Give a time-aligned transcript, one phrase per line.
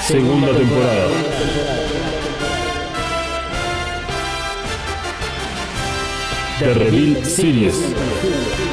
[0.00, 1.08] Segunda temporada.
[6.60, 8.71] The Reveal Series.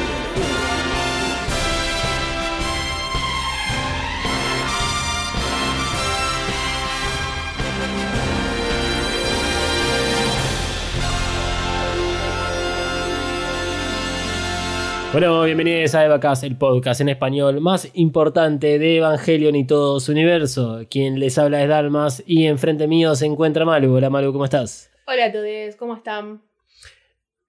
[15.12, 20.12] Bueno, bienvenidos a Evacast, el podcast en español más importante de Evangelion y todo su
[20.12, 20.82] universo.
[20.88, 23.92] Quien les habla es Dalmas y enfrente mío se encuentra Malu.
[23.92, 24.88] Hola Malu, ¿cómo estás?
[25.08, 26.42] Hola a todos, ¿cómo están?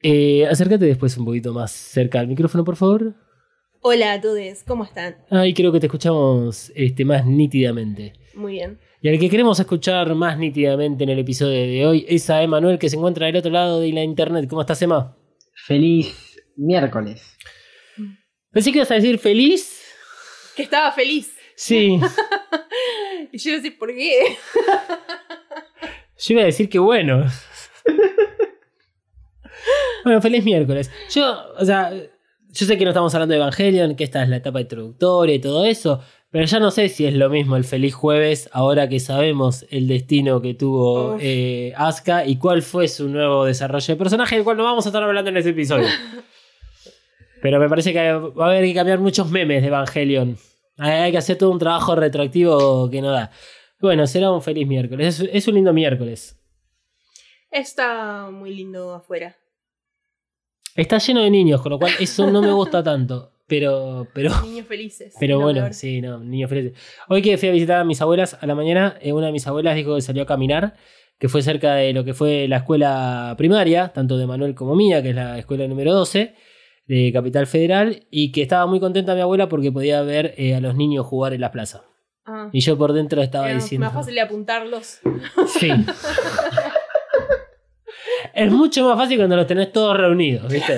[0.01, 3.13] Eh, acércate después un poquito más cerca al micrófono, por favor.
[3.81, 5.17] Hola a todos, ¿cómo están?
[5.29, 8.13] Ahí creo que te escuchamos este, más nítidamente.
[8.33, 8.79] Muy bien.
[9.03, 12.79] Y al que queremos escuchar más nítidamente en el episodio de hoy es a Emanuel
[12.79, 14.47] que se encuentra del otro lado de la internet.
[14.49, 15.15] ¿Cómo estás, Emma?
[15.53, 17.37] Feliz miércoles.
[18.51, 19.81] Pensé que ibas a decir feliz.
[20.55, 21.33] Que estaba feliz.
[21.55, 21.99] Sí.
[23.33, 24.37] Y yo no sé por qué.
[26.17, 27.25] Yo iba a decir que bueno.
[30.03, 30.91] bueno, feliz miércoles.
[31.09, 34.37] Yo, o sea, yo sé que no estamos hablando de Evangelion, que esta es la
[34.37, 37.93] etapa introductoria y todo eso, pero ya no sé si es lo mismo el feliz
[37.93, 43.45] jueves ahora que sabemos el destino que tuvo eh, Asuka y cuál fue su nuevo
[43.45, 45.87] desarrollo de personaje, del cual no vamos a estar hablando en este episodio.
[47.41, 50.37] Pero me parece que va a haber que cambiar muchos memes de Evangelion.
[50.77, 53.31] Hay que hacer todo un trabajo retroactivo que no da.
[53.79, 55.19] Bueno, será un feliz miércoles.
[55.19, 56.39] Es, es un lindo miércoles.
[57.49, 59.35] Está muy lindo afuera.
[60.75, 63.33] Está lleno de niños, con lo cual eso no me gusta tanto.
[63.47, 65.13] Pero, pero, Niños felices.
[65.19, 66.79] pero bueno, sí, no, niños felices.
[67.09, 69.45] Hoy que fui a visitar a mis abuelas a la mañana, eh, una de mis
[69.45, 70.75] abuelas dijo que salió a caminar,
[71.19, 75.03] que fue cerca de lo que fue la escuela primaria, tanto de Manuel como mía,
[75.03, 76.33] que es la escuela número 12
[76.93, 80.59] de Capital Federal, y que estaba muy contenta mi abuela porque podía ver eh, a
[80.59, 81.83] los niños jugar en la plaza.
[82.25, 83.85] Ah, Y yo por dentro estaba era diciendo...
[83.85, 84.99] más fácil de apuntarlos.
[85.47, 85.69] Sí.
[88.33, 90.75] es mucho más fácil cuando los tenés todos reunidos, ¿viste?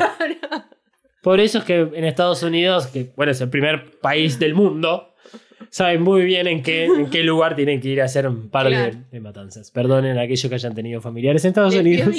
[1.21, 5.13] Por eso es que en Estados Unidos, que bueno, es el primer país del mundo,
[5.69, 8.65] saben muy bien en qué, en qué lugar tienen que ir a hacer un par
[8.65, 8.97] de- Claro.
[9.11, 9.71] de, matanzas.
[9.71, 12.15] Perdonen a aquellos que hayan tenido familiares en Estados Unidos.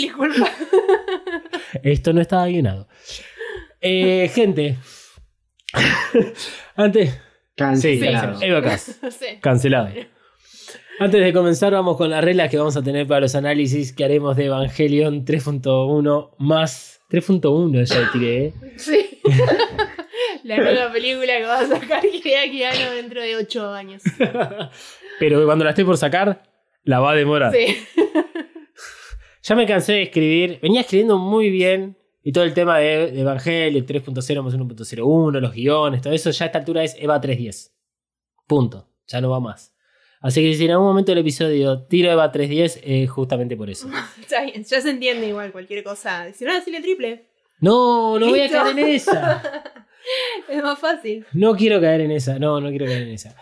[1.82, 2.88] Esto no estaba guionado.
[3.86, 4.78] Eh, gente.
[6.74, 7.10] Antes.
[7.10, 7.20] Sí,
[7.54, 8.42] Cancelado.
[8.42, 8.98] Evacas.
[9.02, 9.38] No sé.
[9.40, 9.90] Cancelado.
[10.98, 14.04] Antes de comenzar, vamos con las reglas que vamos a tener para los análisis que
[14.04, 18.46] haremos de Evangelion 3.1 más 3.1 ya tiré.
[18.46, 18.52] ¿eh?
[18.76, 19.20] Sí.
[20.44, 24.02] La nueva película que va a sacar Hideaki Anno dentro de 8 años.
[25.18, 26.42] Pero cuando la esté por sacar,
[26.84, 27.52] la va a demorar.
[27.52, 27.86] Sí.
[29.42, 30.58] Ya me cansé de escribir.
[30.62, 31.98] Venía escribiendo muy bien.
[32.26, 36.44] Y todo el tema de, de Evangelion 3.0 más 1.01, los guiones, todo eso, ya
[36.44, 37.70] a esta altura es Eva 3.10.
[38.46, 38.88] Punto.
[39.06, 39.74] Ya no va más.
[40.22, 43.90] Así que si en algún momento del episodio tiro Eva 3.10, es justamente por eso.
[44.20, 46.32] Está bien, ya se entiende igual cualquier cosa.
[46.32, 47.28] Si no, decirle triple.
[47.60, 49.83] No, no voy a caer en esa.
[50.48, 51.24] Es más fácil.
[51.32, 53.34] No quiero caer en esa, no, no quiero caer en esa.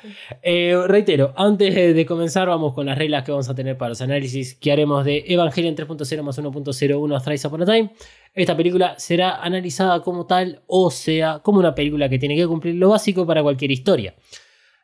[0.43, 4.00] Eh, reitero, antes de, comenzar vamos con las reglas que vamos a tener para los
[4.00, 7.93] análisis que haremos de Evangelion 3.0 más 1.01 Thrice Upon a Time.
[8.34, 12.77] Esta película será analizada como tal, o sea, como una película que tiene que cumplir
[12.77, 14.15] lo básico para cualquier historia.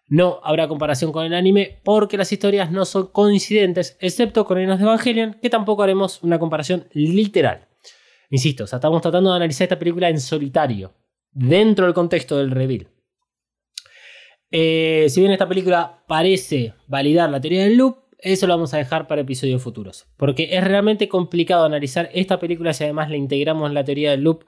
[0.09, 4.79] No habrá comparación con el anime porque las historias no son coincidentes, excepto con Enos
[4.79, 7.69] de Evangelion, que tampoco haremos una comparación literal.
[8.31, 10.93] Insisto, estamos tratando de analizar esta película en solitario,
[11.39, 12.89] dentro del contexto del reveal.
[14.51, 18.79] Eh, si bien esta película parece validar la teoría del loop, eso lo vamos a
[18.79, 20.07] dejar para episodios futuros.
[20.17, 24.45] Porque es realmente complicado analizar esta película si además le integramos la teoría del loop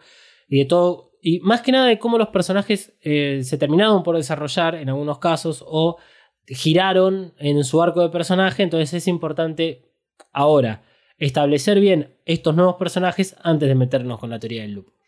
[0.49, 1.13] y de todo.
[1.23, 5.19] Y más que nada de cómo los personajes eh, se terminaron por desarrollar en algunos
[5.19, 5.99] casos o
[6.47, 8.65] giraron en su arco de personaje.
[8.65, 9.93] Entonces es importante
[10.33, 10.83] ahora
[11.19, 15.00] establecer bien estos nuevos personajes antes de meternos con la teoría del loop.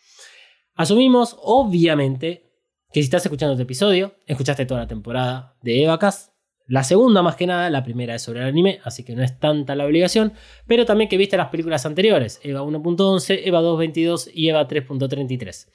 [0.74, 2.50] Asumimos, obviamente,
[2.92, 6.32] que si estás escuchando este episodio, escuchaste toda la temporada de Evacas.
[6.66, 9.38] La segunda, más que nada, la primera es sobre el anime, así que no es
[9.38, 10.32] tanta la obligación,
[10.66, 15.68] pero también que viste las películas anteriores, Eva 1.11, Eva 2.22 y Eva 3.33.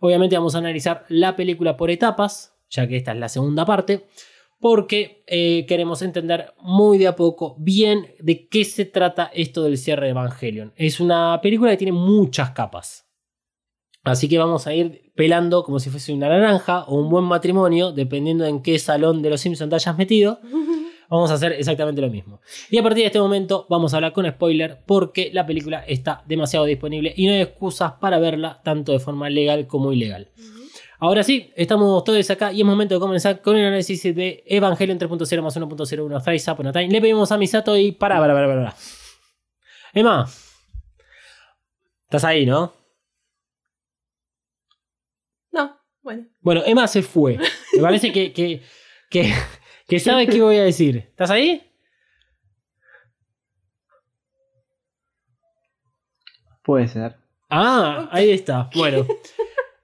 [0.00, 4.06] Obviamente vamos a analizar la película por etapas, ya que esta es la segunda parte,
[4.60, 9.78] porque eh, queremos entender muy de a poco bien de qué se trata esto del
[9.78, 10.72] cierre de Evangelion.
[10.76, 13.11] Es una película que tiene muchas capas.
[14.04, 17.92] Así que vamos a ir pelando como si fuese una naranja o un buen matrimonio,
[17.92, 20.40] dependiendo en qué salón de los Simpsons te hayas metido.
[21.12, 22.40] Vamos a hacer exactamente lo mismo.
[22.70, 26.22] Y a partir de este momento vamos a hablar con spoiler porque la película está
[26.26, 30.30] demasiado disponible y no hay excusas para verla tanto de forma legal como ilegal.
[30.98, 34.98] Ahora sí, estamos todos acá y es momento de comenzar con el análisis de Evangelion
[34.98, 36.88] 3.0 más 1.01 Thrice Upon a Time.
[36.88, 38.76] Le pedimos a Misato y para, para, para, para.
[39.92, 40.26] Emma,
[42.04, 42.72] estás ahí, ¿no?
[45.52, 46.26] No, bueno.
[46.40, 47.38] Bueno, Emma se fue.
[47.74, 48.62] Me parece que, que,
[49.10, 49.32] que,
[49.88, 50.96] que sabe qué voy a decir.
[50.96, 51.62] ¿Estás ahí?
[56.64, 57.16] Puede ser.
[57.50, 58.70] Ah, ahí está.
[58.74, 59.06] Bueno.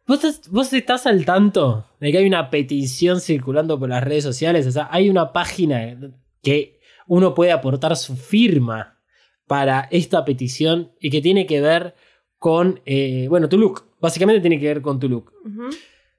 [0.06, 4.25] ¿Vos, es- ¿Vos estás al tanto de que hay una petición circulando por las redes
[4.25, 4.67] sociales?
[4.67, 5.97] O sea, hay una página
[6.43, 8.99] que uno puede aportar su firma
[9.47, 11.94] para esta petición y que tiene que ver
[12.38, 13.85] con, eh, bueno, tu look.
[14.00, 15.32] Básicamente tiene que ver con tu look.
[15.44, 15.69] Ujú.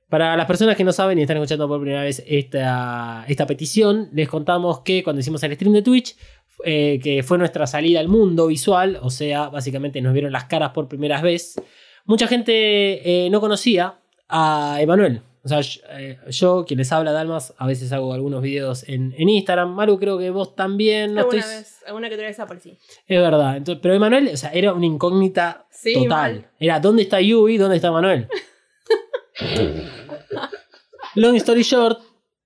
[0.09, 4.09] Para las personas que no saben y están escuchando por primera vez esta, esta petición,
[4.11, 6.15] les contamos que cuando hicimos el stream de Twitch,
[6.65, 10.71] eh, que fue nuestra salida al mundo visual, o sea, básicamente nos vieron las caras
[10.71, 11.61] por primera vez,
[12.05, 15.21] mucha gente eh, no conocía a Emanuel.
[15.41, 19.13] O sea, yo, eh, yo, quien les habla, Dalmas, a veces hago algunos videos en,
[19.17, 19.69] en Instagram.
[19.73, 21.13] Maru, creo que vos también.
[21.13, 22.77] No alguna estoy- vez, alguna que otra vez aparecí.
[23.07, 23.55] Es verdad.
[23.55, 26.09] Entonces, pero Emanuel, o sea, era una incógnita Sí, total.
[26.09, 26.45] mal.
[26.59, 27.55] Era, ¿dónde está Yui?
[27.57, 28.27] ¿Dónde está Manuel?
[31.15, 31.99] Long story short,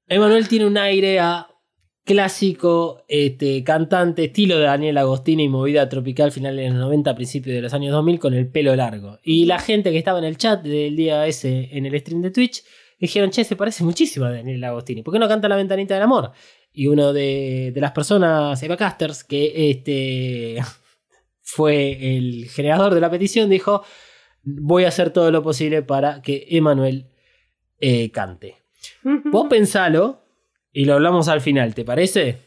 [0.08, 1.48] Emanuel tiene un aire a
[2.06, 7.56] clásico este, cantante, estilo de Daniel Agostini y movida tropical finales de los 90, principios
[7.56, 9.20] de los años 2000 con el pelo largo.
[9.24, 12.32] Y la gente que estaba en el chat del día ese en el stream de
[12.32, 12.64] Twitch
[13.00, 15.02] dijeron, che, se parece muchísimo a Daniel Agostini.
[15.02, 16.32] ¿Por qué no canta la ventanita del amor?
[16.72, 20.58] Y uno de, de las personas, Eva Casters, que este,
[21.42, 23.84] fue el generador de la petición, dijo,
[24.44, 27.12] voy a hacer todo lo posible para que Emanuel
[27.86, 28.56] eh, cante.
[29.26, 30.22] Vos pensalo
[30.72, 32.38] y lo hablamos al final, ¿te parece?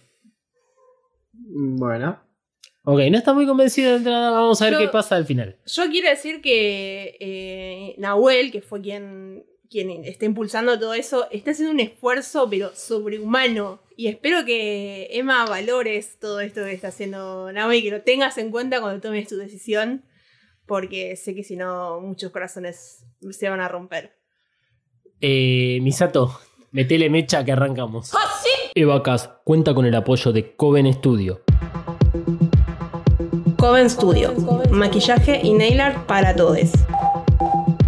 [1.33, 2.21] Bueno.
[2.85, 5.56] Ok, no está muy convencido de entrada, vamos a ver Yo- qué pasa al final.
[5.67, 11.50] Yo quiero decir que eh, Nahuel, que fue quien, quien está impulsando todo eso, está
[11.50, 13.81] haciendo un esfuerzo, pero sobrehumano.
[13.97, 18.38] Y espero que Emma valores todo esto que está haciendo Nahuel y que lo tengas
[18.38, 20.05] en cuenta cuando tomes tu decisión,
[20.65, 24.15] porque sé que si no, muchos corazones se van a romper.
[25.20, 26.38] Eh, Misato,
[26.72, 28.12] metele mecha que arrancamos.
[28.74, 31.40] Evacas cuenta con el apoyo de Coven Studio.
[33.56, 34.34] Coven Studio,
[34.70, 36.70] maquillaje y nail art para todos.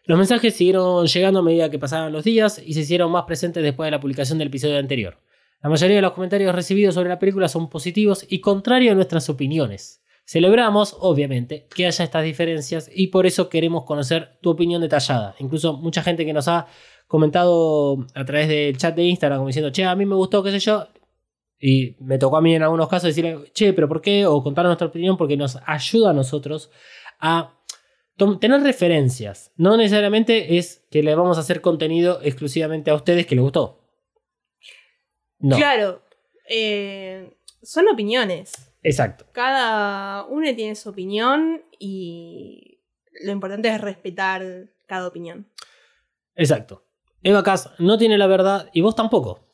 [0.03, 3.62] Los mensajes siguieron llegando a medida que pasaban los días y se hicieron más presentes
[3.63, 5.20] después de la publicación del episodio anterior.
[5.62, 9.29] La mayoría de los comentarios recibidos sobre la película son positivos y contrarios a nuestras
[9.29, 10.01] opiniones.
[10.25, 15.36] Celebramos, obviamente, que haya estas diferencias y por eso queremos conocer tu opinión detallada.
[15.39, 16.67] Incluso mucha gente que nos ha
[17.08, 20.51] comentado a través del chat de Instagram como diciendo, che, a mí me gustó, qué
[20.51, 20.88] sé yo.
[21.60, 24.25] Y me tocó a mí en algunos casos decirle, che, pero ¿por qué?
[24.25, 26.72] O contar nuestra opinión porque nos ayuda a nosotros
[27.20, 27.61] a
[28.39, 29.51] tener referencias.
[29.56, 33.80] No necesariamente es que le vamos a hacer contenido exclusivamente a ustedes que les gustó.
[35.39, 36.03] No, Claro,
[36.48, 38.74] eh, son opiniones.
[38.84, 39.25] exacto.
[39.32, 42.80] Cada uno tiene su opinión y
[43.24, 44.44] lo importante es respetar
[44.88, 45.48] cada opinión.
[46.36, 46.84] Exacto.
[47.24, 49.48] Eva Kass no tiene la verdad y vos tampoco.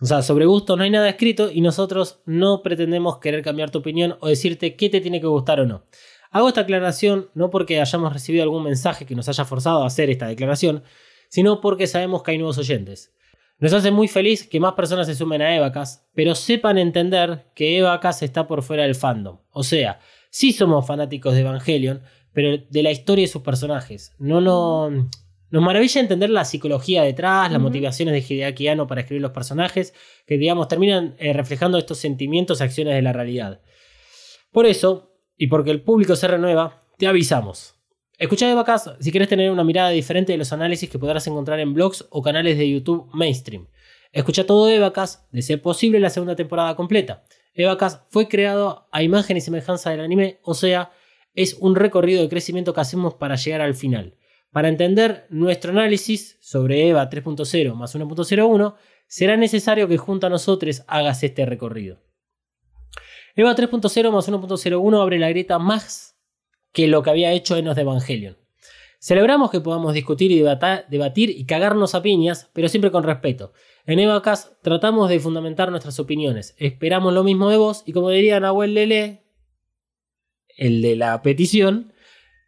[0.00, 3.78] O sea, sobre gusto no hay nada escrito y nosotros no pretendemos querer cambiar tu
[3.78, 5.84] opinión o decirte qué te tiene que gustar o no.
[6.32, 10.10] Hago esta aclaración no porque hayamos recibido algún mensaje que nos haya forzado a hacer
[10.10, 10.82] esta declaración,
[11.28, 13.14] sino porque sabemos que hay nuevos oyentes.
[13.58, 17.78] Nos hace muy feliz que más personas se sumen a Evacas, pero sepan entender que
[17.78, 19.38] Evacas está por fuera del fandom.
[19.50, 24.14] O sea, sí somos fanáticos de Evangelion, pero de la historia y sus personajes.
[24.18, 24.90] No, no,
[25.52, 29.92] nos maravilla entender la psicología detrás, las motivaciones de Hideaki Anno para escribir los personajes,
[30.26, 33.60] que digamos terminan eh, reflejando estos sentimientos y acciones de la realidad.
[34.50, 37.74] Por eso, y porque el público se renueva, te avisamos.
[38.18, 41.58] Escucha de vacas si quieres tener una mirada diferente de los análisis que podrás encontrar
[41.60, 43.66] en blogs o canales de YouTube mainstream.
[44.12, 47.24] Escucha todo de vacas, de ser posible la segunda temporada completa.
[47.54, 50.92] Evacast fue creado a imagen y semejanza del anime, o sea,
[51.34, 54.16] es un recorrido de crecimiento que hacemos para llegar al final.
[54.52, 58.74] Para entender nuestro análisis sobre EVA 3.0 más 1.01,
[59.06, 62.02] será necesario que junto a nosotros hagas este recorrido.
[63.34, 66.16] EVA 3.0 más 1.01 abre la grieta más
[66.72, 68.36] que lo que había hecho Enos de Evangelion.
[68.98, 73.52] Celebramos que podamos discutir y debatir y cagarnos a piñas, pero siempre con respeto.
[73.84, 76.54] En Evacast tratamos de fundamentar nuestras opiniones.
[76.56, 79.24] Esperamos lo mismo de vos y como diría Nahuel Lele,
[80.56, 81.92] el de la petición,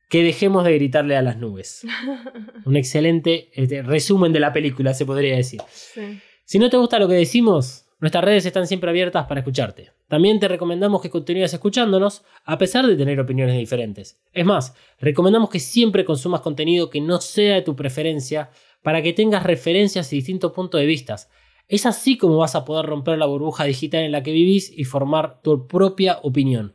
[0.08, 1.84] que dejemos de gritarle a las nubes.
[2.64, 5.60] Un excelente este, resumen de la película, se podría decir.
[5.72, 6.20] Sí.
[6.44, 9.92] Si no te gusta lo que decimos, nuestras redes están siempre abiertas para escucharte.
[10.08, 14.20] También te recomendamos que continúes escuchándonos a pesar de tener opiniones diferentes.
[14.34, 18.50] Es más, recomendamos que siempre consumas contenido que no sea de tu preferencia
[18.82, 21.16] para que tengas referencias y distintos puntos de vista.
[21.66, 24.84] Es así como vas a poder romper la burbuja digital en la que vivís y
[24.84, 26.74] formar tu propia opinión.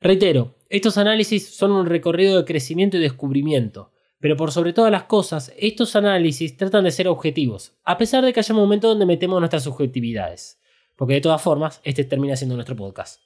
[0.00, 3.92] Reitero, estos análisis son un recorrido de crecimiento y descubrimiento.
[4.24, 8.32] Pero por sobre todas las cosas, estos análisis tratan de ser objetivos, a pesar de
[8.32, 10.58] que haya momentos donde metemos nuestras subjetividades.
[10.96, 13.20] Porque de todas formas, este termina siendo nuestro podcast.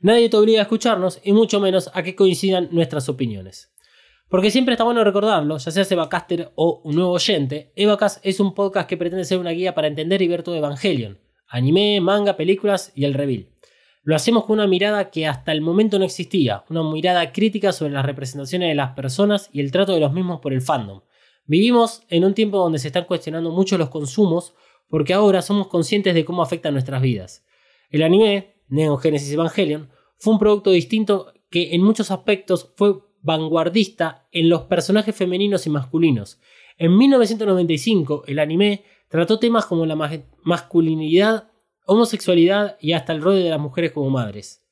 [0.00, 3.70] Nadie te obliga a escucharnos y mucho menos a que coincidan nuestras opiniones.
[4.30, 8.54] Porque siempre está bueno recordarlo, ya seas Evacaster o un nuevo oyente, Evacast es un
[8.54, 12.90] podcast que pretende ser una guía para entender y ver todo Evangelion, anime, manga, películas
[12.94, 13.48] y el reveal.
[14.08, 17.92] Lo hacemos con una mirada que hasta el momento no existía, una mirada crítica sobre
[17.92, 21.02] las representaciones de las personas y el trato de los mismos por el fandom.
[21.44, 24.54] Vivimos en un tiempo donde se están cuestionando mucho los consumos
[24.88, 27.44] porque ahora somos conscientes de cómo afectan nuestras vidas.
[27.90, 34.26] El anime, Neon Genesis Evangelion, fue un producto distinto que en muchos aspectos fue vanguardista
[34.32, 36.40] en los personajes femeninos y masculinos.
[36.78, 40.10] En 1995, el anime trató temas como la ma-
[40.44, 41.50] masculinidad,
[41.88, 44.62] homosexualidad y hasta el rol de las mujeres como madres.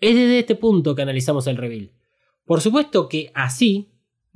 [0.00, 1.90] Es desde este punto que analizamos el reveal.
[2.44, 3.90] Por supuesto que así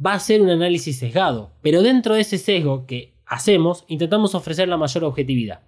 [0.04, 4.68] va a ser un análisis sesgado, pero dentro de ese sesgo que hacemos, intentamos ofrecer
[4.68, 5.60] la mayor objetividad.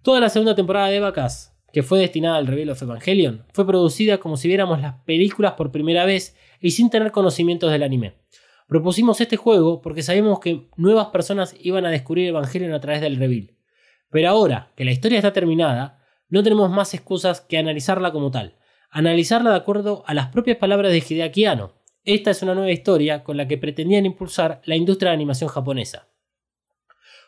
[0.00, 4.18] Toda la segunda temporada de Vacas, que fue destinada al reveal of Evangelion, fue producida
[4.18, 8.14] como si viéramos las películas por primera vez y sin tener conocimientos del anime.
[8.66, 13.16] Propusimos este juego porque sabíamos que nuevas personas iban a descubrir Evangelion a través del
[13.16, 13.59] reveal.
[14.10, 18.56] Pero ahora que la historia está terminada, no tenemos más excusas que analizarla como tal.
[18.90, 21.74] Analizarla de acuerdo a las propias palabras de Hideaki Anno.
[22.04, 26.08] Esta es una nueva historia con la que pretendían impulsar la industria de animación japonesa.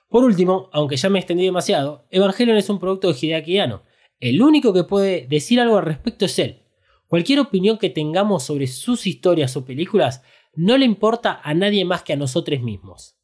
[0.08, 3.82] Por último, aunque ya me extendí demasiado, Evangelion es un producto de Hideaki Anno.
[4.20, 6.62] El único que puede decir algo al respecto es él.
[7.06, 10.22] Cualquier opinión que tengamos sobre sus historias o películas
[10.54, 13.16] no le importa a nadie más que a nosotros mismos.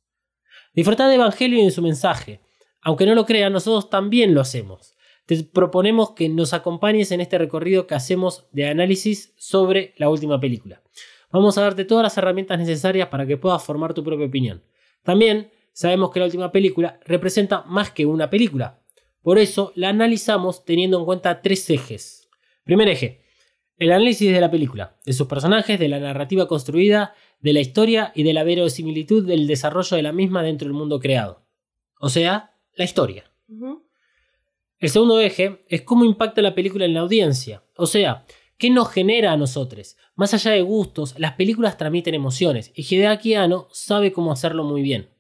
[0.74, 2.40] Disfrutad de Evangelion y su mensaje.
[2.82, 4.94] Aunque no lo crean, nosotros también lo hacemos.
[5.26, 10.40] Te proponemos que nos acompañes en este recorrido que hacemos de análisis sobre la última
[10.40, 10.82] película.
[11.30, 14.64] Vamos a darte todas las herramientas necesarias para que puedas formar tu propia opinión.
[15.02, 18.80] También sabemos que la última película representa más que una película.
[19.20, 22.30] Por eso la analizamos teniendo en cuenta tres ejes.
[22.64, 23.22] Primer eje,
[23.76, 28.12] el análisis de la película, de sus personajes, de la narrativa construida, de la historia
[28.14, 31.44] y de la verosimilitud del desarrollo de la misma dentro del mundo creado.
[32.00, 33.24] O sea, la historia.
[34.78, 37.64] El segundo eje es cómo impacta la película en la audiencia.
[37.76, 38.24] O sea,
[38.56, 39.96] qué nos genera a nosotros.
[40.14, 44.80] Más allá de gustos, las películas transmiten emociones y Hideaki Anno sabe cómo hacerlo muy
[44.80, 45.10] bien.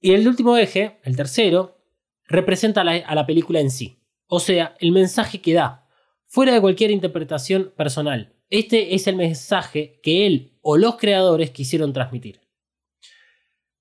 [0.00, 1.78] Y el último eje, el tercero,
[2.26, 4.02] representa a la, a la película en sí.
[4.26, 5.88] O sea, el mensaje que da,
[6.26, 8.34] fuera de cualquier interpretación personal.
[8.50, 12.40] Este es el mensaje que él o los creadores quisieron transmitir.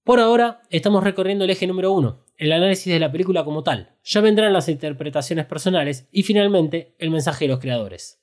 [0.03, 3.95] Por ahora, estamos recorriendo el eje número uno, el análisis de la película como tal.
[4.03, 8.21] Ya vendrán las interpretaciones personales y finalmente el mensaje de los creadores.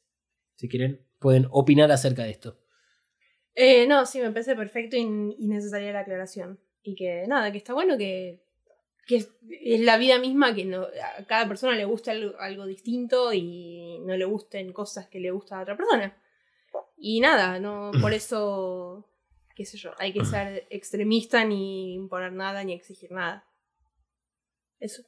[0.55, 2.59] Si quieren, pueden opinar acerca de esto.
[3.55, 6.61] Eh, no, sí, me parece perfecto y, y necesaria la aclaración.
[6.83, 8.45] Y que nada, que está bueno que,
[9.07, 12.67] que es, es la vida misma que no, a cada persona le gusta algo, algo
[12.67, 16.17] distinto y no le gusten cosas que le gusta a otra persona.
[16.97, 19.09] Y nada, no por eso,
[19.55, 23.45] qué sé yo, hay que ser extremista ni imponer nada ni exigir nada.
[24.85, 25.03] Eso.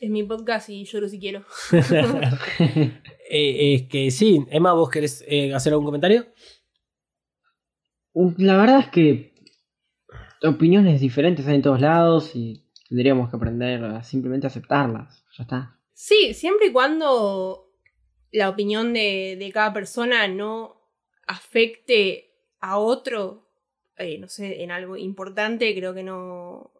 [0.00, 1.44] Es mi podcast y lloro si quiero.
[3.30, 6.26] Eh, es que sí, Emma, ¿vos querés eh, hacer algún comentario?
[8.36, 9.34] La verdad es que
[10.42, 15.24] opiniones diferentes hay en todos lados y tendríamos que aprender a simplemente aceptarlas.
[15.38, 15.80] Ya está.
[15.94, 17.72] Sí, siempre y cuando
[18.30, 20.82] la opinión de, de cada persona no
[21.26, 23.48] afecte a otro,
[23.96, 26.72] eh, no sé, en algo importante, creo que no,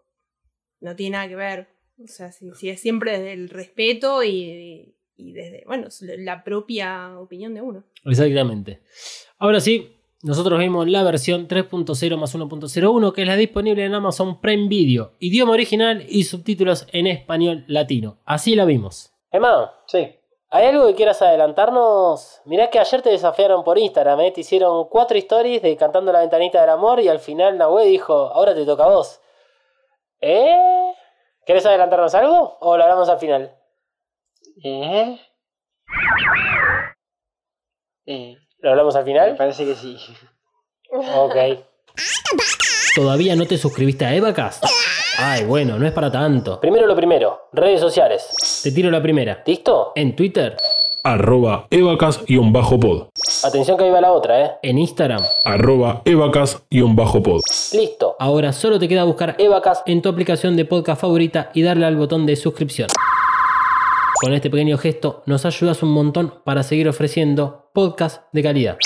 [0.80, 1.73] no tiene nada que ver.
[2.02, 7.18] O sea, sí, sí, es siempre desde el respeto y, y desde, bueno, la propia
[7.18, 7.84] opinión de uno.
[8.04, 8.80] Exactamente.
[9.38, 14.40] Ahora sí, nosotros vimos la versión 3.0 más 1.01, que es la disponible en Amazon
[14.40, 18.18] Prime Video, idioma original y subtítulos en español latino.
[18.24, 19.12] Así la vimos.
[19.30, 20.16] Emma, Sí.
[20.50, 22.40] ¿hay algo que quieras adelantarnos?
[22.46, 24.30] Mirá que ayer te desafiaron por Instagram, ¿eh?
[24.32, 28.14] te hicieron cuatro stories de cantando la ventanita del amor y al final Nahue dijo,
[28.14, 29.20] ahora te toca a vos.
[30.20, 30.92] ¿Eh?
[31.46, 33.54] ¿Querés adelantarnos algo o lo hablamos al final?
[34.62, 35.18] ¿Eh?
[38.06, 39.36] Eh, ¿Lo hablamos al me final?
[39.36, 39.96] parece que sí.
[40.90, 41.36] Ok.
[42.94, 44.64] ¿Todavía no te suscribiste a Evacast?
[45.18, 46.60] Ay, bueno, no es para tanto.
[46.60, 48.60] Primero lo primero, redes sociales.
[48.62, 49.42] Te tiro la primera.
[49.46, 49.92] ¿Listo?
[49.94, 50.56] En Twitter,
[51.06, 53.08] Arroba evacas-pod.
[53.44, 54.50] Atención que ahí va la otra, ¿eh?
[54.62, 55.22] En Instagram.
[55.44, 57.40] Arroba evacas-pod.
[57.72, 58.16] Listo.
[58.18, 61.96] Ahora solo te queda buscar Evacast en tu aplicación de podcast favorita y darle al
[61.96, 62.88] botón de suscripción.
[64.20, 68.78] Con este pequeño gesto nos ayudas un montón para seguir ofreciendo podcast de calidad.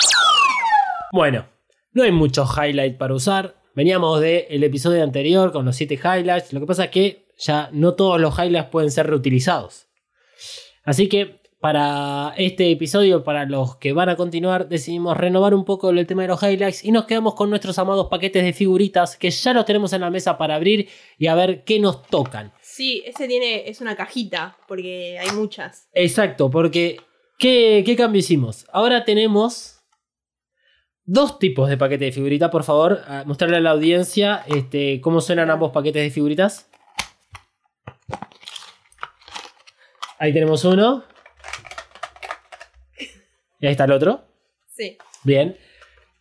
[1.13, 1.47] Bueno,
[1.93, 3.57] no hay muchos highlights para usar.
[3.75, 6.53] Veníamos del episodio anterior con los 7 highlights.
[6.53, 9.87] Lo que pasa es que ya no todos los highlights pueden ser reutilizados.
[10.85, 15.91] Así que para este episodio, para los que van a continuar, decidimos renovar un poco
[15.91, 19.31] el tema de los highlights y nos quedamos con nuestros amados paquetes de figuritas que
[19.31, 20.89] ya los tenemos en la mesa para abrir
[21.19, 22.53] y a ver qué nos tocan.
[22.63, 25.89] Sí, ese tiene, es una cajita, porque hay muchas.
[25.93, 27.01] Exacto, porque
[27.39, 28.65] ¿qué, qué cambio hicimos?
[28.73, 29.79] Ahora tenemos
[31.05, 32.51] dos tipos de paquetes de figuritas.
[32.51, 36.71] Por favor, mostrarle a la audiencia este, cómo suenan ambos paquetes de figuritas.
[40.21, 41.05] Ahí tenemos uno.
[43.61, 44.25] Y ahí está el otro.
[44.67, 45.57] Sí, Bien.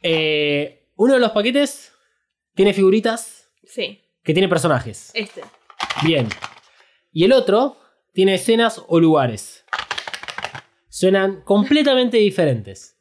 [0.01, 1.91] Eh, uno de los paquetes
[2.55, 5.11] tiene figuritas sí, que tiene personajes.
[5.13, 5.41] este.
[6.03, 6.27] Bien.
[7.11, 7.77] Y el otro
[8.13, 9.63] tiene escenas o lugares.
[10.89, 12.95] Suenan completamente diferentes.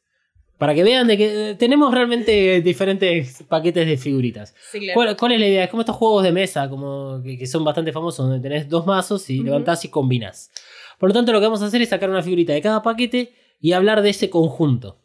[0.59, 4.55] Para que vean de que eh, tenemos realmente diferentes paquetes de figuritas.
[4.73, 4.95] Sí, claro.
[4.95, 5.65] ¿Cuál, cuál es la idea?
[5.65, 8.87] Es como estos juegos de mesa, como que, que son bastante famosos, donde tenés dos
[8.87, 9.45] mazos y Ujú.
[9.47, 10.51] levantás y combinás.
[10.99, 13.35] Por lo tanto, lo que vamos a hacer es sacar una figurita de cada paquete
[13.61, 15.01] y hablar de ese conjunto.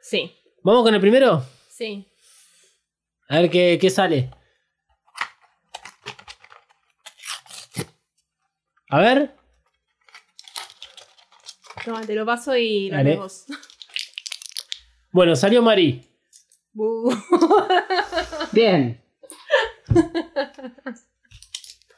[0.00, 0.32] Sí,
[0.62, 1.44] ¿Vamos con el primero?
[1.70, 2.06] sí.
[3.28, 4.30] A ver qué, qué sale.
[8.88, 9.34] A ver.
[11.84, 13.46] Toma, te lo paso y lo vos.
[15.12, 16.04] Bueno, salió Mari.
[18.52, 19.02] Bien.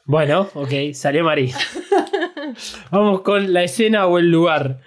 [0.05, 1.51] Bueno, ok, salió Mari.
[2.91, 4.81] Vamos con la escena o el lugar.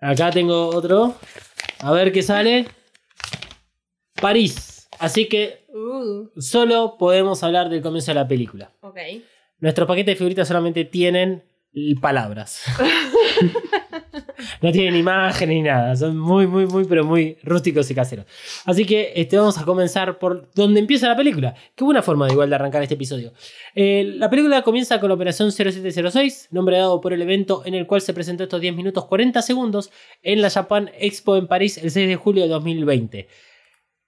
[0.00, 1.14] Acá tengo otro.
[1.80, 2.66] A ver qué sale.
[4.20, 4.88] París.
[4.98, 8.72] Así que Uh, solo podemos hablar del comienzo de la película.
[8.80, 8.96] ok.
[9.58, 11.44] Nuestros paquetes de figuritas solamente tienen
[12.00, 12.62] palabras.
[14.60, 15.96] no tienen imagen ni nada.
[15.96, 18.26] Son muy, muy, muy, pero muy rústicos y caseros.
[18.64, 21.54] Así que este, vamos a comenzar por donde empieza la película.
[21.74, 23.32] Qué buena forma de igual de arrancar este episodio.
[23.74, 27.86] Eh, la película comienza con la Operación 0706, nombre dado por el evento en el
[27.86, 29.90] cual se presentó estos 10 minutos 40 segundos
[30.22, 33.28] en la Japan Expo en París el 6 de julio de 2020.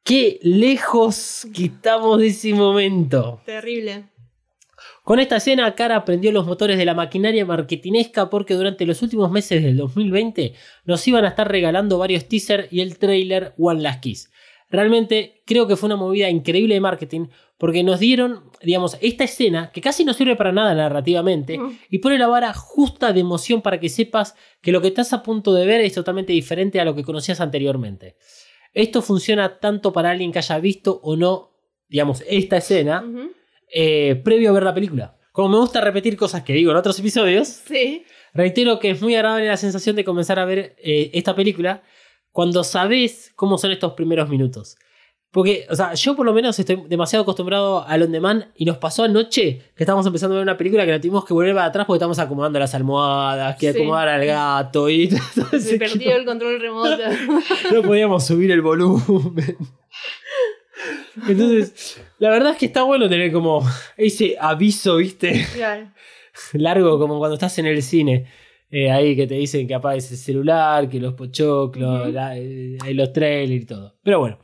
[0.03, 3.43] Qué lejos quitamos de ese momento.
[3.45, 4.05] Terrible.
[5.05, 9.31] Con esta escena, Cara aprendió los motores de la maquinaria marketinesca porque durante los últimos
[9.31, 10.53] meses del 2020
[10.85, 14.31] nos iban a estar regalando varios teasers y el trailer One Last Kiss.
[14.71, 19.71] Realmente creo que fue una movida increíble de marketing porque nos dieron, digamos, esta escena
[19.73, 21.79] que casi no sirve para nada narrativamente Mm.
[21.91, 25.23] y pone la vara justa de emoción para que sepas que lo que estás a
[25.23, 28.17] punto de ver es totalmente diferente a lo que conocías anteriormente.
[28.75, 31.51] Esto funciona tanto para alguien que haya visto o no,
[31.89, 33.03] digamos, esta escena.
[33.73, 35.17] Eh, previo a ver la película.
[35.33, 38.05] Como me gusta repetir cosas que digo en otros episodios, Sí.
[38.35, 41.83] reitero que es muy agradable la sensación de comenzar a ver eh, esta película
[42.33, 44.77] cuando sabes cómo son estos primeros minutos.
[45.31, 48.79] Porque, o sea, yo por lo menos estoy demasiado acostumbrado al on demand y nos
[48.79, 51.67] pasó anoche que estábamos empezando a ver una película que la tuvimos que volver para
[51.67, 53.79] atrás porque estábamos acomodando las almohadas, que Sí.
[53.79, 56.97] acomodar al gato y todo Se perdió el control remoto.
[57.75, 59.57] no podíamos subir el volumen.
[61.29, 65.47] Entonces, la verdad es que está bueno tener como ese aviso, ¿viste?
[65.55, 65.93] claro.
[66.53, 68.27] Largo, como cuando estás en el cine.
[68.71, 73.13] eh, ahí que te dicen que apagues el celular, que los pochoclos, la- eh, los
[73.13, 73.99] trailers y todo.
[74.03, 74.39] Pero bueno.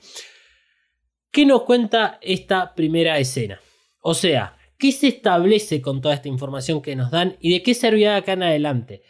[1.31, 3.61] ¿Qué nos cuenta esta primera escena?
[4.01, 7.75] O sea, ¿qué se establece con toda esta información que nos dan y de qué
[7.75, 9.03] servirá acá en adelante?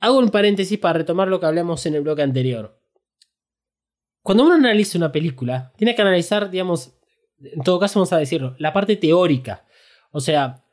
[0.00, 2.80] Hago un paréntesis para retomar lo que hablamos en el bloque anterior.
[4.22, 6.97] Cuando uno analiza una película, tiene que analizar, digamos,
[7.42, 9.64] en todo caso vamos a decirlo, la parte teórica.
[10.10, 10.64] O sea,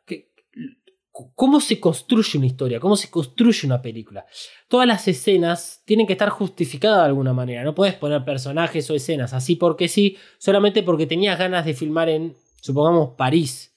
[1.34, 4.26] cómo se construye una historia, cómo se construye una película.
[4.68, 7.64] Todas las escenas tienen que estar justificadas de alguna manera.
[7.64, 12.10] No puedes poner personajes o escenas así porque sí, solamente porque tenías ganas de filmar
[12.10, 13.74] en, supongamos, París.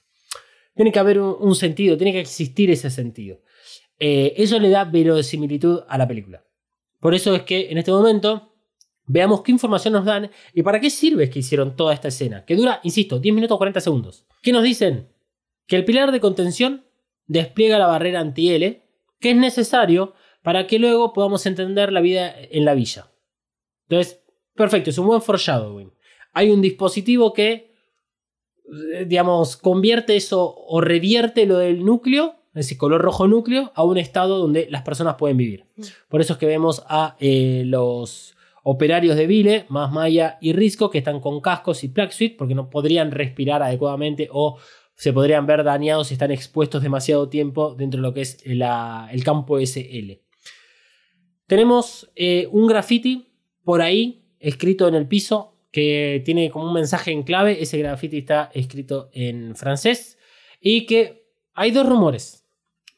[0.75, 3.41] Tiene que haber un, un sentido, tiene que existir ese sentido.
[3.99, 6.45] Eh, eso le da verosimilitud a la película.
[7.01, 8.48] Por eso es que en este momento
[9.09, 12.55] veamos qué información nos dan y para qué sirve que hicieron toda esta escena, que
[12.55, 14.27] dura, insisto, 10 minutos 40 segundos.
[14.43, 15.09] ¿Qué nos dicen?
[15.67, 16.85] Que el pilar de contención
[17.27, 18.83] despliega la barrera anti-L,
[19.19, 23.11] que es necesario para que luego podamos entender la vida en la villa.
[23.89, 24.23] Entonces,
[24.55, 25.93] perfecto, es un buen foreshadowing.
[26.33, 27.75] Hay un dispositivo que,
[28.95, 33.99] eh, digamos, convierte eso o revierte lo del núcleo, ese color rojo núcleo, a un
[33.99, 35.67] estado donde las personas pueden vivir.
[36.09, 38.37] Por eso es que vemos a eh, los
[38.71, 42.69] operarios de Vile, más Maya y Risco, que están con cascos y suit porque no
[42.69, 44.59] podrían respirar adecuadamente o
[44.95, 49.25] se podrían ver dañados si están expuestos demasiado tiempo dentro de lo que es el
[49.25, 50.21] campo SL.
[51.47, 53.33] Tenemos eh, un graffiti
[53.65, 57.63] por ahí escrito en el piso que tiene como un mensaje en clave.
[57.63, 60.19] Ese graffiti está escrito en francés
[60.61, 62.47] y que hay dos rumores.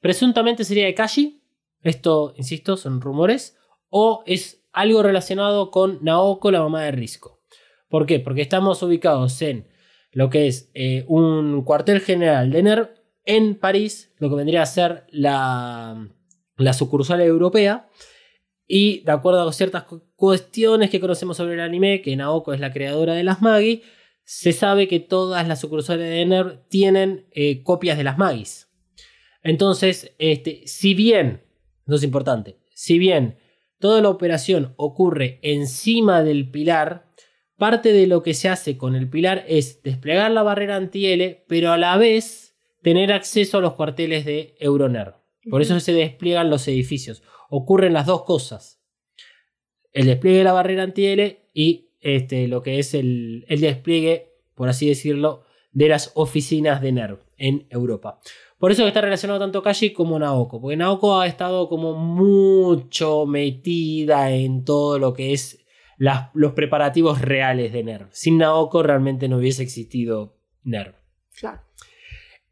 [0.01, 1.45] Presuntamente sería de Kashi.
[1.81, 3.57] Esto, insisto, son rumores.
[3.89, 7.40] O es algo relacionado con Naoko, la mamá de Risco.
[7.88, 8.21] ¿Por qué?
[8.21, 9.66] Porque estamos ubicados en
[10.12, 12.88] lo que es eh, un cuartel general de NERV
[13.25, 16.09] en París, lo que vendría a ser la,
[16.57, 17.88] la sucursal europea.
[18.66, 22.61] Y de acuerdo a ciertas cu- cuestiones que conocemos sobre el anime, que Naoko es
[22.61, 23.83] la creadora de las Magi,
[24.25, 28.69] se sabe que todas las sucursales de NERV tienen eh, copias de las Magis.
[29.43, 31.43] Entonces, este, si bien,
[31.87, 33.38] no es importante, si bien
[33.81, 37.07] toda la operación ocurre encima del pilar,
[37.57, 41.73] parte de lo que se hace con el pilar es desplegar la barrera anti-L, pero
[41.73, 45.14] a la vez tener acceso a los cuarteles de Euroner.
[45.51, 47.23] Por eso se despliegan los edificios.
[47.49, 48.83] Ocurren las dos cosas.
[49.93, 54.69] El despliegue de la barrera anti-L y este, lo que es el, el despliegue, por
[54.69, 58.21] así decirlo, de las oficinas de NERV en Europa.
[58.61, 63.27] Por eso que está relacionado tanto Kashi como Naoko, porque Naoko ha estado como mucho
[63.27, 65.64] metida en todo lo que es
[65.96, 68.09] las- los preparativos reales de NERV.
[68.12, 70.94] Sin Naoko realmente no hubiese existido NERV.
[71.38, 71.62] Claro.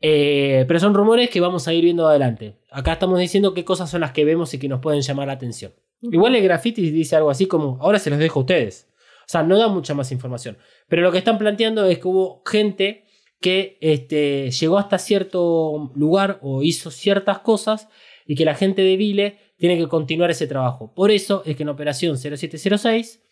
[0.00, 2.56] Eh, pero son rumores que vamos a ir viendo adelante.
[2.70, 5.34] Acá estamos diciendo qué cosas son las que vemos y que nos pueden llamar la
[5.34, 5.72] atención.
[6.00, 8.88] Igual el graffiti dice algo así como, ahora se los dejo a ustedes.
[9.22, 10.56] O sea, no da mucha más información.
[10.88, 13.04] Pero lo que están planteando es que hubo gente
[13.40, 17.88] que este, llegó hasta cierto lugar o hizo ciertas cosas
[18.26, 20.92] y que la gente de Vile tiene que continuar ese trabajo.
[20.94, 23.22] Por eso es que en Operación 0706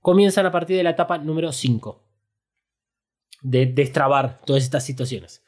[0.00, 2.02] comienzan a partir de la etapa número 5
[3.42, 5.44] de destrabar todas estas situaciones.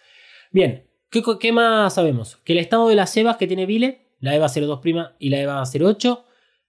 [0.51, 2.37] Bien, ¿qué, qué más sabemos?
[2.45, 5.63] Que el estado de las EVAs que tiene Vile, la EVA 02' y la EVA
[5.63, 6.25] 08,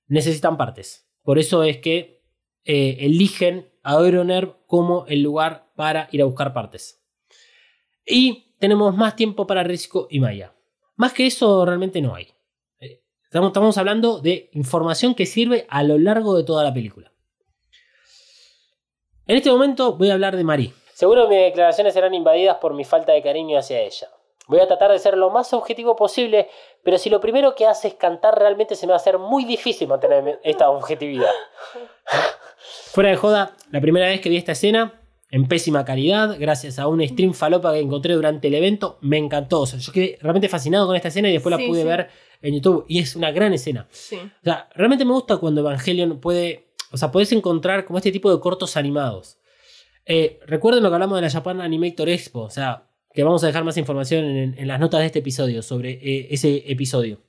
[0.07, 1.07] necesitan partes.
[1.23, 2.23] Por eso es que
[2.63, 7.04] eh, eligen a Euronerv como el lugar para ir a buscar partes.
[8.05, 10.53] Y tenemos más tiempo para Risco y Maya.
[10.95, 12.27] Más que eso realmente no hay.
[12.79, 17.11] Eh, Estamos, estamos hablando de información que sirve a lo largo de toda la película.
[19.27, 20.73] En este momento voy a hablar de Marie.
[20.93, 24.07] Seguro mis declaraciones serán invadidas por mi falta de cariño hacia ella.
[24.47, 26.47] Voy a tratar de ser lo más objetivo posible,
[26.83, 29.43] pero si lo primero que hace es cantar, realmente se me va a hacer muy
[29.43, 31.31] difícil mantener esta objetividad.
[32.91, 35.01] Fuera de joda, la primera vez que vi esta escena,
[35.35, 39.59] en pésima calidad, gracias a un stream falopa que encontré durante el evento, me encantó.
[39.59, 41.85] O sea, yo quedé realmente fascinado con esta escena y después Sí, la pude sí.
[41.87, 42.07] ver
[42.41, 42.85] en YouTube.
[42.87, 43.85] Y es una gran escena.
[43.91, 44.15] Sí.
[44.15, 46.69] O sea, realmente me gusta cuando Evangelion puede.
[46.89, 49.37] O sea, podés encontrar como este tipo de cortos animados.
[50.05, 52.39] Eh, recuerden lo que hablamos de la Japan Animator Expo.
[52.43, 55.61] O sea, que vamos a dejar más información en, en las notas de este episodio
[55.63, 57.19] sobre eh, ese episodio.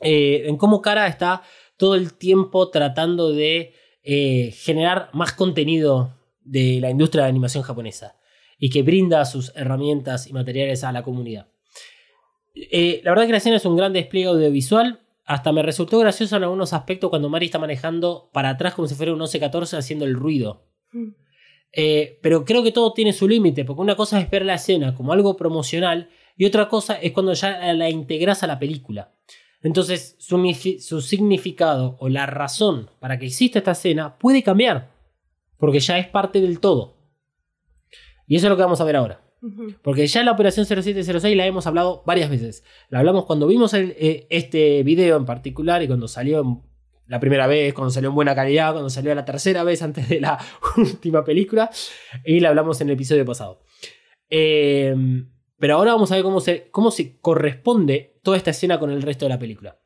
[0.00, 1.42] Eh, en cómo Cara está
[1.76, 3.74] todo el tiempo tratando de
[4.54, 6.17] generar más contenido
[6.50, 8.16] de la industria de animación japonesa
[8.58, 11.48] y que brinda sus herramientas y materiales a la comunidad.
[12.54, 15.00] Eh, la verdad que la escena es un gran despliegue audiovisual.
[15.24, 18.94] Hasta me resultó gracioso en algunos aspectos cuando Mari está manejando para atrás como si
[18.94, 20.64] fuera un 11-14 haciendo el ruido.
[20.92, 21.08] Mm.
[21.72, 24.94] Eh, pero creo que todo tiene su límite, porque una cosa es ver la escena
[24.94, 29.12] como algo promocional y otra cosa es cuando ya la integras a la película.
[29.60, 30.38] Entonces su,
[30.80, 34.97] su significado o la razón para que exista esta escena puede cambiar,
[35.58, 36.96] porque ya es parte del todo.
[38.26, 39.24] Y eso es lo que vamos a ver ahora.
[39.82, 42.64] Porque ya la operación 0706 la hemos hablado varias veces.
[42.88, 46.62] La hablamos cuando vimos el- eh, este video en particular y cuando salió en
[47.06, 50.20] la primera vez, cuando salió en buena calidad, cuando salió la tercera vez antes de
[50.20, 50.38] la
[50.76, 51.70] última película,
[52.24, 53.62] y la hablamos en el episodio pasado.
[54.28, 54.94] Eh,
[55.58, 59.02] pero ahora vamos a ver cómo se, cómo se corresponde toda esta escena con el
[59.02, 59.78] resto de la película.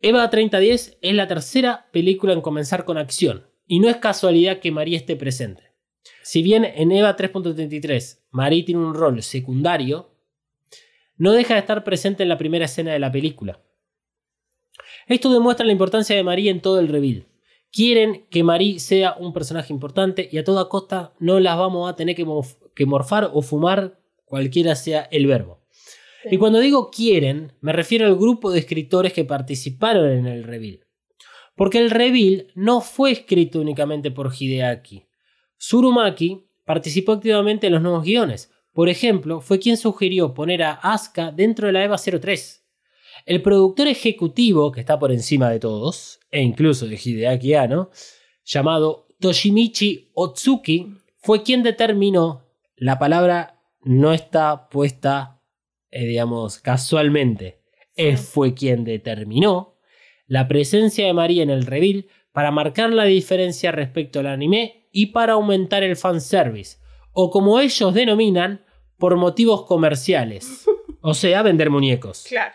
[0.00, 4.70] Eva 3010 es la tercera película en comenzar con acción, y no es casualidad que
[4.70, 5.62] María esté presente.
[6.22, 10.10] Si bien en Eva 3.33 María tiene un rol secundario,
[11.16, 13.60] no deja de estar presente en la primera escena de la película.
[15.06, 17.26] Esto demuestra la importancia de María en todo el reveal.
[17.70, 21.96] Quieren que Marie sea un personaje importante y a toda costa no las vamos a
[21.96, 25.60] tener que morfar o fumar, cualquiera sea el verbo.
[26.30, 30.80] Y cuando digo quieren, me refiero al grupo de escritores que participaron en el reveal.
[31.54, 35.06] Porque el reveal no fue escrito únicamente por Hideaki.
[35.58, 38.50] Tsurumaki participó activamente en los nuevos guiones.
[38.72, 42.64] Por ejemplo, fue quien sugirió poner a Asuka dentro de la EVA 03.
[43.26, 47.90] El productor ejecutivo, que está por encima de todos, e incluso de Hideaki Anno,
[48.44, 52.44] llamado Toshimichi Otsuki, fue quien determinó
[52.76, 55.40] la palabra no está puesta,
[55.90, 57.62] eh, digamos, casualmente.
[57.94, 59.73] Él fue quien determinó
[60.26, 65.06] la presencia de María en el reveal para marcar la diferencia respecto al anime y
[65.06, 66.78] para aumentar el fanservice,
[67.12, 68.64] o como ellos denominan,
[68.98, 70.64] por motivos comerciales,
[71.00, 72.24] o sea, vender muñecos.
[72.28, 72.54] Claro.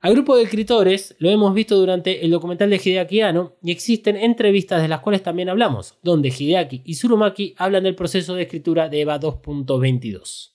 [0.00, 4.16] Al grupo de escritores lo hemos visto durante el documental de Hideaki Anno y existen
[4.16, 8.90] entrevistas de las cuales también hablamos, donde Hideaki y Tsurumaki hablan del proceso de escritura
[8.90, 10.52] de EVA 2.22.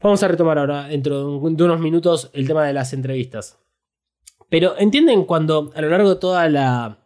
[0.00, 3.61] Vamos a retomar ahora, dentro de unos minutos, el tema de las entrevistas.
[4.52, 6.98] Pero ¿entienden cuando a lo largo de toda la,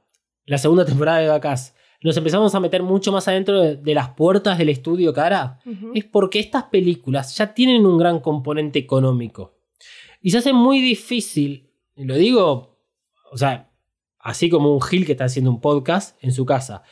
[0.46, 4.08] la segunda temporada de Vacas nos empezamos a meter mucho más adentro de, de las
[4.08, 5.60] puertas del estudio cara?
[5.64, 5.92] Ujú.
[5.94, 9.60] es porque estas películas ya tienen un gran componente económico.
[10.20, 12.80] Y se hace muy difícil, y lo digo,
[13.30, 13.70] o sea,
[14.18, 16.82] así como un Gil que está haciendo un podcast en su casa.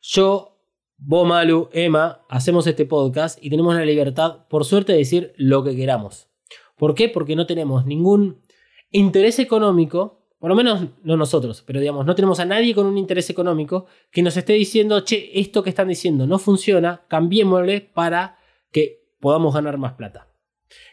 [0.00, 0.56] Yo,
[0.98, 5.64] vos, Malu, Emma, hacemos este podcast y tenemos la libertad, por suerte, de decir lo
[5.64, 6.28] que queramos.
[6.76, 7.08] ¿Por qué?
[7.08, 8.45] Porque no tenemos ningún
[8.90, 12.98] interés económico, por lo menos no nosotros, pero digamos, no tenemos a nadie con un
[12.98, 18.38] interés económico que nos esté diciendo, che, esto que están diciendo no funciona, cambiémosle para
[18.70, 20.28] que podamos ganar más plata.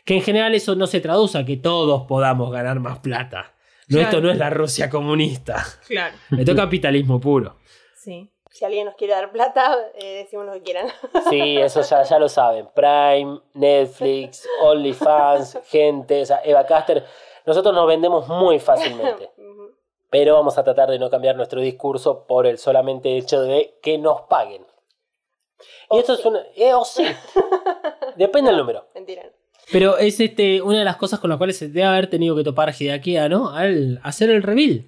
[0.05, 3.53] Que en general eso no se traduce a que todos podamos ganar más plata.
[3.89, 4.09] No, Claro.
[4.09, 5.63] esto no es la Rusia comunista.
[5.87, 6.15] Claro.
[6.37, 7.57] Esto es capitalismo puro.
[7.95, 8.29] Sí.
[8.49, 10.87] Si alguien nos quiere dar plata, eh, decimos lo que quieran.
[11.29, 12.67] Sí, eso ya, ya lo saben.
[12.73, 17.03] Prime, Netflix, OnlyFans, gente, o sea, Eva Caster.
[17.45, 19.31] Nosotros nos vendemos muy fácilmente.
[20.09, 23.97] Pero vamos a tratar de no cambiar nuestro discurso por el solamente hecho de que
[23.97, 24.61] nos paguen.
[24.61, 26.39] Y O esto es una.
[26.55, 27.03] Eh, o sí.
[28.15, 28.87] Depende del número.
[28.93, 29.23] Mentira.
[29.71, 32.43] Pero es este, una de las cosas con las cuales se debe haber tenido que
[32.43, 33.49] topar Hideaki ¿no?
[33.49, 34.85] Al hacer el reveal.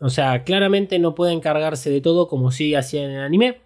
[0.00, 3.62] O sea, claramente no puede encargarse de todo como sí hacía en el anime.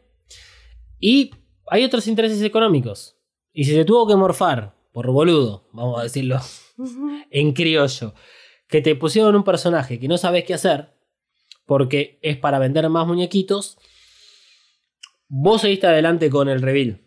[1.01, 1.33] Y
[1.67, 3.17] hay otros intereses económicos.
[3.53, 6.41] Y si se tuvo que morfar, por boludo, vamos a decirlo
[7.31, 8.15] en criollo,
[8.67, 10.89] que te pusieron un personaje que no sabes qué hacer,
[11.67, 13.79] porque es para vender más muñequitos,
[15.29, 17.01] vos seguiste adelante con el reveal.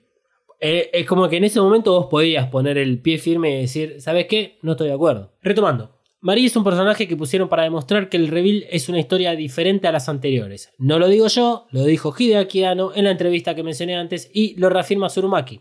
[0.62, 3.99] Eh, es como que en ese momento vos podías poner el pie firme y decir,
[3.99, 4.58] ¿sabes qué?
[4.62, 5.34] No estoy de acuerdo.
[5.41, 5.99] Retomando.
[6.21, 9.89] Marie es un personaje que pusieron para demostrar que el reveal es una historia diferente
[9.89, 10.71] a las anteriores.
[10.77, 14.56] No lo digo yo, lo dijo Hideaki Anno en la entrevista que mencioné antes y
[14.58, 15.60] lo reafirma Tsurumaki.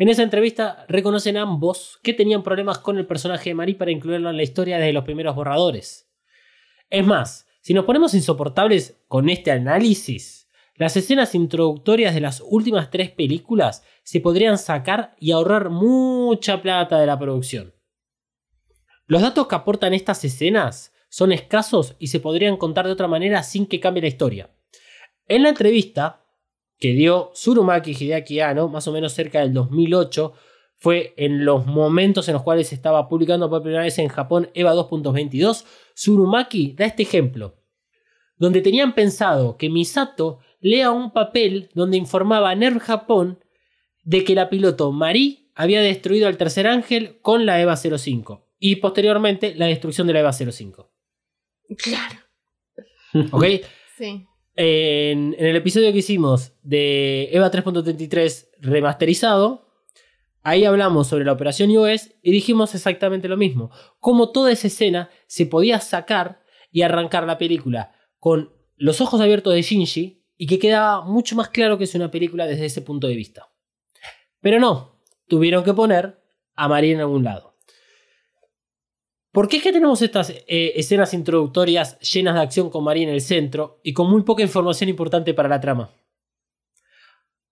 [0.00, 4.30] En esa entrevista reconocen ambos que tenían problemas con el personaje de Marie para incluirlo
[4.30, 6.10] en la historia desde los primeros borradores.
[6.88, 12.90] Es más, si nos ponemos insoportables con este análisis, las escenas introductorias de las últimas
[12.90, 17.74] tres películas se podrían sacar y ahorrar mucha plata de la producción.
[19.04, 23.42] Los datos que aportan estas escenas son escasos y se podrían contar de otra manera
[23.42, 24.50] sin que cambie la historia.
[25.28, 26.19] En la entrevista
[26.80, 30.32] que dio Tsurumaki Hideaki Anno, más o menos cerca del 2008,
[30.76, 34.48] fue en los momentos en los cuales se estaba publicando por primera vez en Japón
[34.54, 35.64] EVA 2.22,
[35.94, 37.54] Tsurumaki da este ejemplo,
[38.36, 43.44] donde tenían pensado que Misato lea un papel donde informaba a Nerv Japón
[44.02, 48.76] de que la piloto Marie había destruido al tercer ángel con la EVA 05 y
[48.76, 50.90] posteriormente la destrucción de la EVA 05.
[51.76, 52.16] Claro.
[53.32, 53.44] ¿Ok?
[53.98, 54.26] Sí.
[54.56, 59.68] En, el episodio que hicimos de EVA 3.33 remasterizado,
[60.42, 63.70] ahí hablamos sobre la operación iOS y dijimos exactamente lo mismo.
[63.98, 69.54] Cómo toda esa escena se podía sacar y arrancar la película con los ojos abiertos
[69.54, 73.06] de Shinji y que quedaba mucho más claro que es una película desde ese punto
[73.06, 73.50] de vista.
[74.40, 76.22] Pero no, tuvieron que poner
[76.54, 77.49] a María en algún lado.
[79.32, 83.14] ¿Por qué es que tenemos estas eh, escenas introductorias llenas de acción con María en
[83.14, 85.90] el centro y con muy poca información importante para la trama?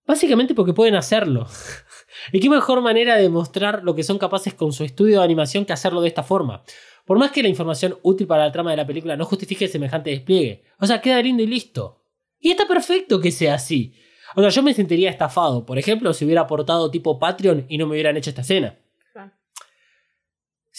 [0.05, 1.47] Básicamente porque pueden hacerlo.
[2.33, 5.63] ¿Y qué mejor manera de mostrar lo que son capaces con su estudio de animación
[5.63, 6.63] que hacerlo de esta forma?
[7.05, 10.09] Por más que la información útil para la trama de la película no justifique semejante
[10.09, 10.63] despliegue.
[10.79, 12.03] O sea, queda lindo y listo.
[12.39, 13.93] Y está perfecto que sea así.
[14.35, 17.85] O sea, yo me sentiría estafado, por ejemplo, si hubiera aportado tipo Patreon y no
[17.85, 18.77] me hubieran hecho esta escena.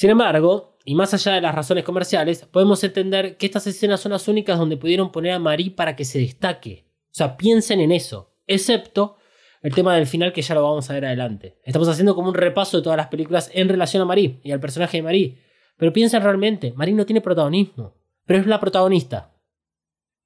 [0.00, 4.12] Sin embargo, y más allá de las razones comerciales, podemos entender que estas escenas son
[4.12, 6.86] las únicas donde pudieron poner a Marie para que se destaque.
[7.04, 8.32] O sea, piensen en eso.
[8.46, 9.18] Excepto
[9.60, 11.58] el tema del final que ya lo vamos a ver adelante.
[11.64, 14.60] Estamos haciendo como un repaso de todas las películas en relación a Marie y al
[14.60, 15.38] personaje de Marie.
[15.76, 19.34] Pero piensen realmente, Marie no tiene protagonismo, pero es la protagonista.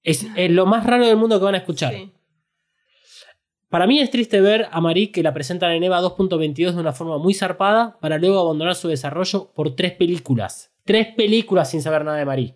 [0.05, 1.95] Es, lo más raro del mundo que van a escuchar.
[3.75, 6.93] Para mí es triste ver a Marie que la presentan en EVA 2.22 de una
[6.93, 10.73] forma muy zarpada para luego abandonar su desarrollo por tres películas.
[10.85, 12.55] Tres películas sin saber nada de Marie.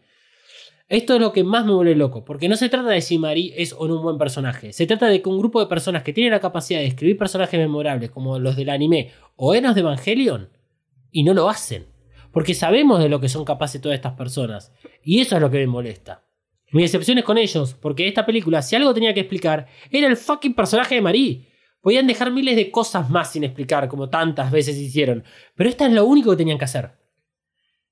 [0.88, 3.52] Esto es lo que más me vuelve loco, porque no se trata de si Marie
[3.56, 4.72] es o no un buen personaje.
[4.72, 7.58] Se trata de que un grupo de personas que tienen la capacidad de escribir personajes
[7.58, 10.50] memorables como los del anime o Enos de Evangelion
[11.10, 11.86] y no lo hacen.
[12.30, 14.72] Porque sabemos de lo que son capaces todas estas personas.
[15.02, 16.27] Y eso es lo que me molesta.
[16.72, 20.16] Mi decepción es con ellos, porque esta película, si algo tenía que explicar, era el
[20.16, 21.46] fucking personaje de Marie.
[21.80, 25.24] Podían dejar miles de cosas más sin explicar, como tantas veces hicieron.
[25.54, 26.90] Pero esta es lo único que tenían que hacer.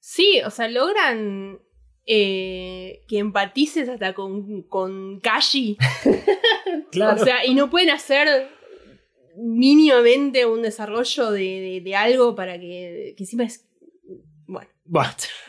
[0.00, 1.58] Sí, o sea, logran
[2.04, 5.76] eh, que empatices hasta con, con Kashi.
[7.20, 8.48] O sea, y no pueden hacer
[9.36, 13.66] mínimamente un desarrollo de, de- de algo para que, que encima es.
[14.46, 14.68] Bueno.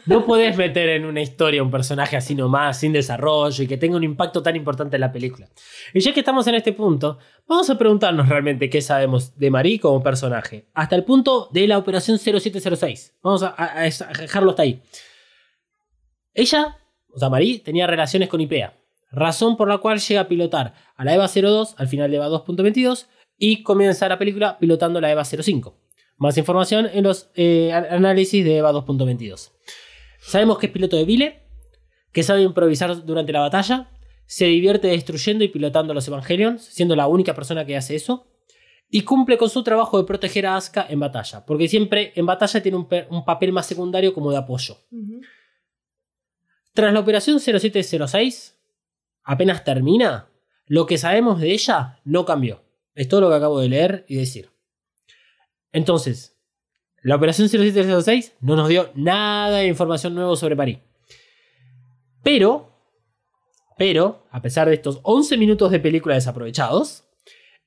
[0.06, 3.98] No podés meter en una historia un personaje así nomás, sin desarrollo y que tenga
[3.98, 5.50] un impacto tan importante en la película.
[5.94, 9.80] Y ya que estamos en este punto, vamos a preguntarnos realmente qué sabemos de Marie
[9.80, 10.68] como personaje.
[10.74, 13.18] Hasta el punto de la operación 0706.
[13.22, 13.76] Vamos a
[14.20, 14.82] dejarlo hasta ahí.
[16.34, 16.78] Ella,
[17.14, 18.74] o sea, Marie, tenía relaciones con IPEA.
[19.12, 22.30] Razón por la cual llega a pilotar a la EVA 02 al final de EVA
[22.30, 25.87] 2.22 y comienza la película pilotando la EVA 05.
[26.18, 29.52] Más información en los eh, a- análisis de EVA 2.22.
[30.20, 31.44] Sabemos que es piloto de Vile,
[32.12, 33.90] que sabe improvisar durante la batalla,
[34.26, 38.28] se divierte destruyendo y pilotando los Evangelions, siendo la única persona que hace eso,
[38.90, 42.62] y cumple con su trabajo de proteger a Asuka en batalla, porque siempre en batalla
[42.64, 42.78] tiene
[43.10, 44.78] un papel más secundario como de apoyo.
[46.74, 48.58] Tras la operación 0706,
[49.24, 50.30] apenas termina,
[50.66, 52.64] lo que sabemos de ella no cambió.
[52.96, 54.50] Es todo lo que acabo de leer y decir.
[55.72, 56.38] Entonces,
[57.04, 60.80] la operación 0706 no nos dio nada de información nueva sobre París.
[62.24, 62.74] Pero,
[63.78, 67.06] pero, a pesar de estos 11 minutos de película desaprovechados,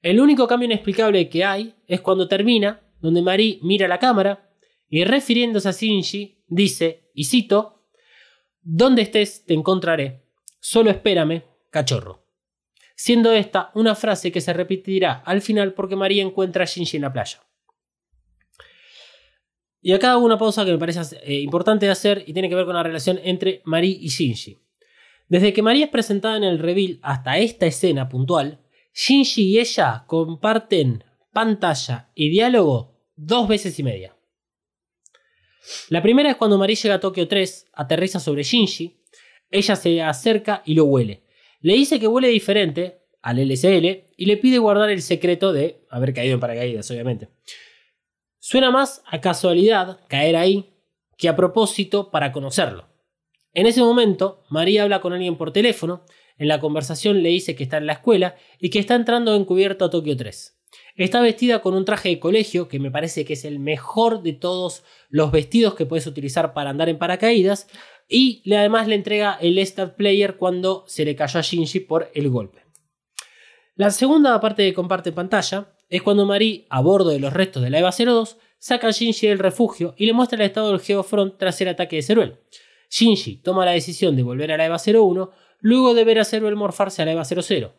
[0.02, 4.50] el único cambio inexplicable que hay es cuando termina, donde Marie mira la cámara
[4.88, 7.86] y refiriéndose a Shinji, dice, y cito,
[8.62, 10.26] Donde estés te encontraré,
[10.58, 12.26] solo espérame, cachorro.
[12.94, 17.02] Siendo esta una frase que se repetirá al final porque María encuentra a Shinji en
[17.02, 17.40] la playa.
[19.82, 22.54] Y acá hago una pausa que me parece eh, importante de hacer y tiene que
[22.54, 24.58] ver con la relación entre Marie y Shinji.
[25.28, 28.60] Desde que María es presentada en el reveal hasta esta escena puntual,
[28.92, 34.16] Shinji y ella comparten pantalla y diálogo dos veces y media.
[35.88, 39.00] La primera es cuando Marie llega a Tokio 3, aterriza sobre Shinji,
[39.50, 41.22] ella se acerca y lo huele.
[41.60, 46.14] Le dice que huele diferente al LSL y le pide guardar el secreto de haber
[46.14, 47.28] caído en paracaídas, obviamente.
[48.42, 50.72] Suena más a casualidad caer ahí
[51.18, 52.88] que a propósito para conocerlo.
[53.52, 56.06] En ese momento, María habla con alguien por teléfono,
[56.38, 59.84] en la conversación le dice que está en la escuela y que está entrando encubierto
[59.84, 60.58] a Tokio 3.
[60.96, 64.32] Está vestida con un traje de colegio que me parece que es el mejor de
[64.32, 67.68] todos los vestidos que puedes utilizar para andar en paracaídas
[68.08, 72.30] y además le entrega el Star Player cuando se le cayó a Shinji por el
[72.30, 72.64] golpe.
[73.74, 77.68] La segunda parte que comparte pantalla es cuando Marie, a bordo de los restos de
[77.68, 81.36] la EVA 02, saca a Shinji del refugio y le muestra el estado del Geofront
[81.36, 82.38] tras el ataque de Ceruel.
[82.88, 86.56] Shinji toma la decisión de volver a la EVA 01 luego de ver a Ceruel
[86.56, 87.74] morfarse a la EVA 00.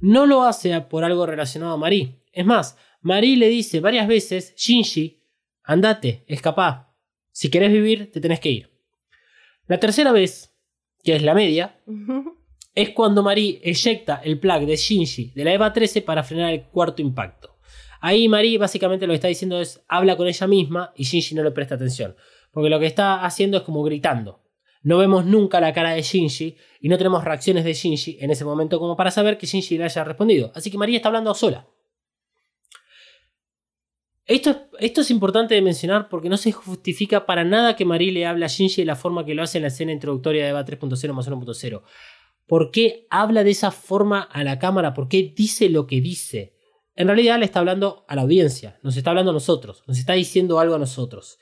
[0.00, 2.20] No lo hace por algo relacionado a Marie.
[2.32, 5.22] Es más, Marie le dice varias veces, Shinji,
[5.62, 6.96] andate, escapá.
[7.30, 8.70] Si querés vivir, te tenés que ir.
[9.66, 10.54] La tercera vez,
[11.04, 11.78] que es la media,
[12.74, 16.64] es cuando Marie eyecta el plug de Shinji de la EVA 13 para frenar el
[16.64, 17.49] cuarto impacto.
[18.00, 21.42] Ahí Marie básicamente lo que está diciendo es habla con ella misma y Shinji no
[21.42, 22.16] le presta atención.
[22.50, 24.40] Porque lo que está haciendo es como gritando.
[24.82, 28.44] No vemos nunca la cara de Shinji y no tenemos reacciones de Shinji en ese
[28.44, 30.50] momento como para saber que Shinji le haya respondido.
[30.54, 31.68] Así que Marie está hablando sola.
[34.24, 38.12] Esto es, esto es importante de mencionar porque no se justifica para nada que Marie
[38.12, 40.50] le hable a Shinji de la forma que lo hace en la escena introductoria de
[40.50, 41.82] EVA 3.0 más 1.0.
[42.46, 44.94] ¿Por qué habla de esa forma a la cámara?
[44.94, 46.59] ¿Por qué dice lo que dice?
[47.00, 50.12] En realidad le está hablando a la audiencia, nos está hablando a nosotros, nos está
[50.12, 51.38] diciendo algo a nosotros.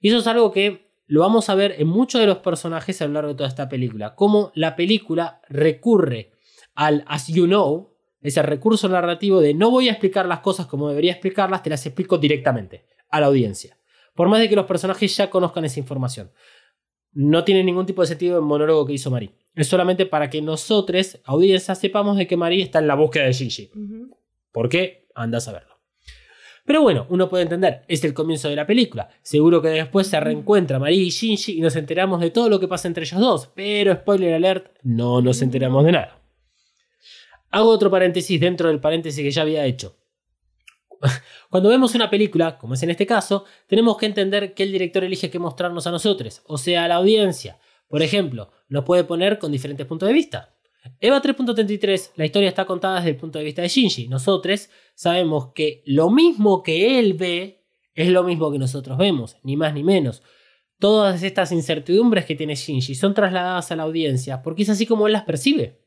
[0.00, 3.06] Y eso es algo que lo vamos a ver en muchos de los personajes a
[3.06, 4.14] lo largo de toda esta película.
[4.14, 6.32] Cómo la película recurre
[6.74, 10.88] al as you know, ese recurso narrativo de no voy a explicar las cosas como
[10.88, 13.76] debería explicarlas, te las explico directamente a la audiencia.
[14.14, 16.32] Por más de que los personajes ya conozcan esa información.
[17.12, 19.34] No tiene ningún tipo de sentido el monólogo que hizo Marie.
[19.54, 23.32] Es solamente para que nosotros, audiencia, sepamos de que Marie está en la búsqueda de
[23.34, 23.70] Shinji.
[23.74, 24.16] Ujú.
[24.52, 25.01] ¿Por qué?
[25.14, 25.72] Anda a saberlo.
[26.64, 29.08] Pero bueno, uno puede entender, es el comienzo de la película.
[29.22, 32.68] Seguro que después se reencuentra Marie y Shinji y nos enteramos de todo lo que
[32.68, 33.50] pasa entre ellos dos.
[33.54, 36.20] Pero, spoiler alert, no nos enteramos de nada.
[37.50, 39.98] Hago otro paréntesis dentro del paréntesis que ya había hecho.
[41.50, 45.02] Cuando vemos una película, como es en este caso, tenemos que entender que el director
[45.02, 47.58] elige qué mostrarnos a nosotros, o sea, a la audiencia.
[47.88, 50.51] Por ejemplo, nos puede poner con diferentes puntos de vista.
[51.00, 54.08] Eva 3.33, la historia está contada desde el punto de vista de Shinji.
[54.08, 57.64] Nosotros sabemos que lo mismo que él ve
[57.94, 60.22] es lo mismo que nosotros vemos, ni más ni menos.
[60.78, 65.06] Todas estas incertidumbres que tiene Shinji son trasladadas a la audiencia porque es así como
[65.06, 65.80] él las percibe.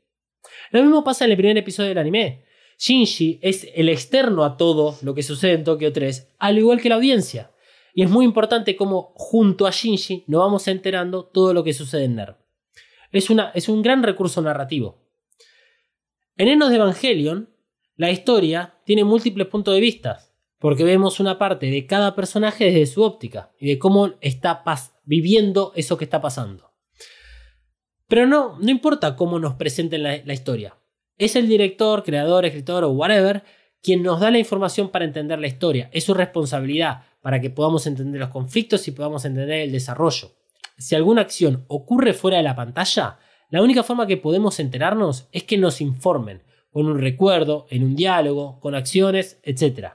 [0.71, 2.45] Lo mismo pasa en el primer episodio del anime.
[2.77, 6.89] Shinji es el externo a todo lo que sucede en Tokyo 3, al igual que
[6.89, 7.51] la audiencia.
[7.93, 12.05] Y es muy importante cómo junto a Shinji nos vamos enterando todo lo que sucede
[12.05, 12.44] en NERV.
[13.17, 15.01] Es, es un gran recurso narrativo.
[16.37, 17.49] En Enos de Evangelion,
[17.95, 20.19] la historia tiene múltiples puntos de vista,
[20.59, 24.63] porque vemos una parte de cada personaje desde su óptica y de cómo está
[25.05, 26.73] viviendo eso que está pasando.
[28.07, 30.77] Pero no, no importa cómo nos presenten la, la historia.
[31.17, 33.43] Es el director, creador, escritor o whatever
[33.81, 35.89] quien nos da la información para entender la historia.
[35.93, 40.31] Es su responsabilidad para que podamos entender los conflictos y podamos entender el desarrollo.
[40.77, 43.19] Si alguna acción ocurre fuera de la pantalla,
[43.49, 47.95] la única forma que podemos enterarnos es que nos informen, con un recuerdo, en un
[47.95, 49.93] diálogo, con acciones, etc.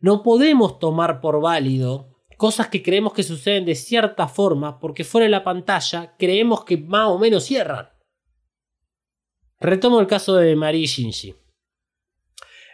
[0.00, 5.26] No podemos tomar por válido cosas que creemos que suceden de cierta forma porque fuera
[5.26, 7.90] de la pantalla creemos que más o menos cierran.
[9.60, 11.36] Retomo el caso de Marie Shinji.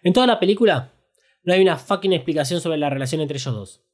[0.03, 0.95] En toda la película
[1.43, 3.88] no hay una fucking explicación sobre la relación entre ellos dos.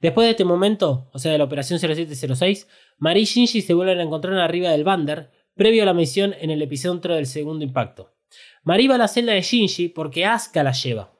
[0.00, 2.68] Después de este momento, o sea de la operación 0706,
[2.98, 6.50] Marie y Shinji se vuelven a encontrar arriba del Bander, previo a la misión en
[6.50, 8.14] el epicentro del segundo impacto.
[8.62, 11.12] Marie va a la celda de Shinji porque Asuka la lleva.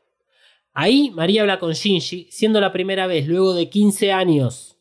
[0.72, 4.78] Ahí María habla con Shinji, siendo la primera vez luego de 15 años.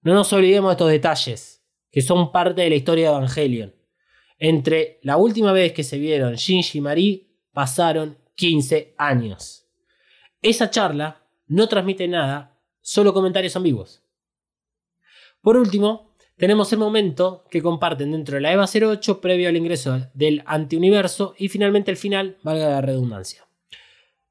[0.00, 3.74] No nos olvidemos de estos detalles, que son parte de la historia de Evangelion.
[4.38, 9.68] Entre la última vez que se vieron Shinji y Marie pasaron 15 años.
[10.40, 12.51] Esa charla no transmite nada,
[12.82, 14.02] solo comentarios ambiguos.
[15.40, 19.98] Por último, tenemos el momento que comparten dentro de la EVA 08 previo al ingreso
[20.14, 23.46] del antiuniverso y finalmente el final, valga la redundancia.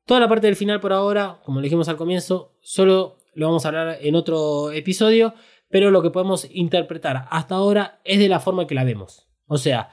[0.05, 3.65] Toda la parte del final por ahora, como le dijimos al comienzo, solo lo vamos
[3.65, 5.33] a hablar en otro episodio,
[5.69, 9.27] pero lo que podemos interpretar hasta ahora es de la forma que la vemos.
[9.47, 9.89] O sea,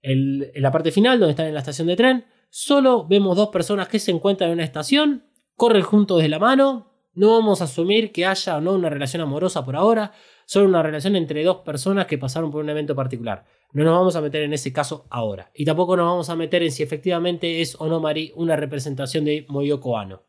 [0.00, 3.50] el- en la parte final, donde están en la estación de tren, solo vemos dos
[3.50, 7.64] personas que se encuentran en una estación, corren juntos de la mano, no vamos a
[7.64, 10.12] asumir que haya o no una relación amorosa por ahora,
[10.46, 13.44] solo una relación entre dos personas que pasaron por un evento particular.
[13.72, 15.50] No nos vamos a meter en ese caso ahora.
[15.54, 19.24] Y tampoco nos vamos a meter en si efectivamente es o no Mari una representación
[19.24, 20.24] de Moyoko Ano.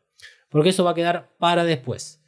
[0.48, 2.22] Porque eso va a quedar para después.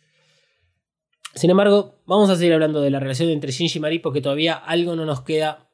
[1.34, 4.54] Sin embargo, vamos a seguir hablando de la relación entre Shinji y Mari porque todavía
[4.54, 5.70] algo no nos queda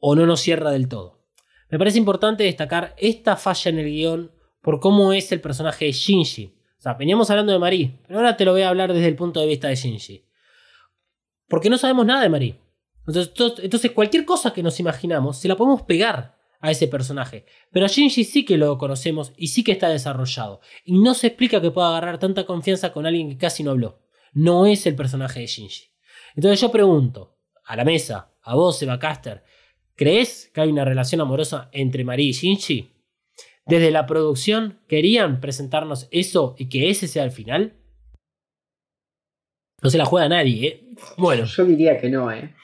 [0.00, 1.24] o no nos cierra del todo.
[1.70, 5.92] Me parece importante destacar esta falla en el guion por cómo es el personaje de
[5.92, 6.57] Shinji.
[6.94, 9.46] Veníamos hablando de Mari, pero ahora te lo voy a hablar desde el punto de
[9.46, 10.24] vista de Shinji.
[11.48, 12.58] Porque no sabemos nada de Mari.
[13.06, 17.46] Entonces, to- entonces cualquier cosa que nos imaginamos se la podemos pegar a ese personaje.
[17.70, 20.60] Pero a Shinji sí que lo conocemos y sí que está desarrollado.
[20.84, 24.00] Y no se explica que pueda agarrar tanta confianza con alguien que casi no habló.
[24.32, 25.84] No es el personaje de Shinji.
[26.36, 29.42] Entonces yo pregunto, a la mesa, a vos, Eva Caster,
[29.94, 32.92] ¿crees que hay una relación amorosa entre Marie y Shinji?
[33.68, 37.74] Desde la producción, ¿querían presentarnos eso y que ese sea el final?
[39.82, 40.88] No se la juega nadie, ¿eh?
[41.16, 41.44] Bueno.
[41.44, 42.54] Yo diría que no, ¿eh?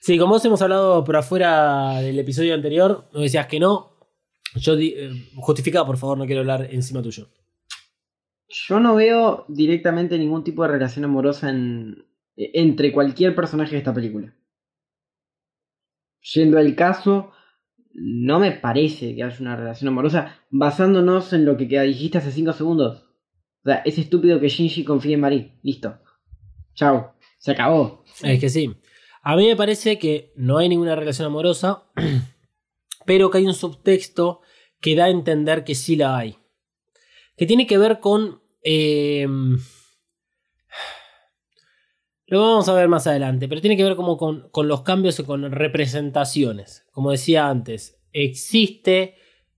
[0.00, 3.96] Sí, como vos hemos hablado por afuera del episodio anterior, nos decías que no.
[4.54, 7.30] Yo eh, justifica, por favor, no quiero hablar encima tuyo.
[8.46, 12.04] Yo no veo directamente ningún tipo de relación amorosa en,
[12.36, 14.34] entre cualquier personaje de esta película.
[16.34, 17.32] Yendo al caso,
[17.94, 22.52] no me parece que haya una relación amorosa basándonos en lo que dijiste hace 5
[22.52, 23.04] segundos.
[23.64, 25.58] O sea, es estúpido que Shinji confíe en Marie.
[25.62, 25.98] Listo.
[26.74, 27.14] Chao.
[27.38, 28.04] Se acabó.
[28.22, 28.74] Es que sí.
[29.22, 31.84] A mí me parece que no hay ninguna relación amorosa,
[33.06, 34.40] pero que hay un subtexto
[34.80, 36.36] que da a entender que sí la hay.
[37.36, 38.42] Que tiene que ver con...
[38.62, 39.26] eh,
[42.34, 45.18] lo vamos a ver más adelante, pero tiene que ver como con, con los cambios
[45.18, 46.86] y con representaciones.
[46.92, 49.14] Como decía antes, existe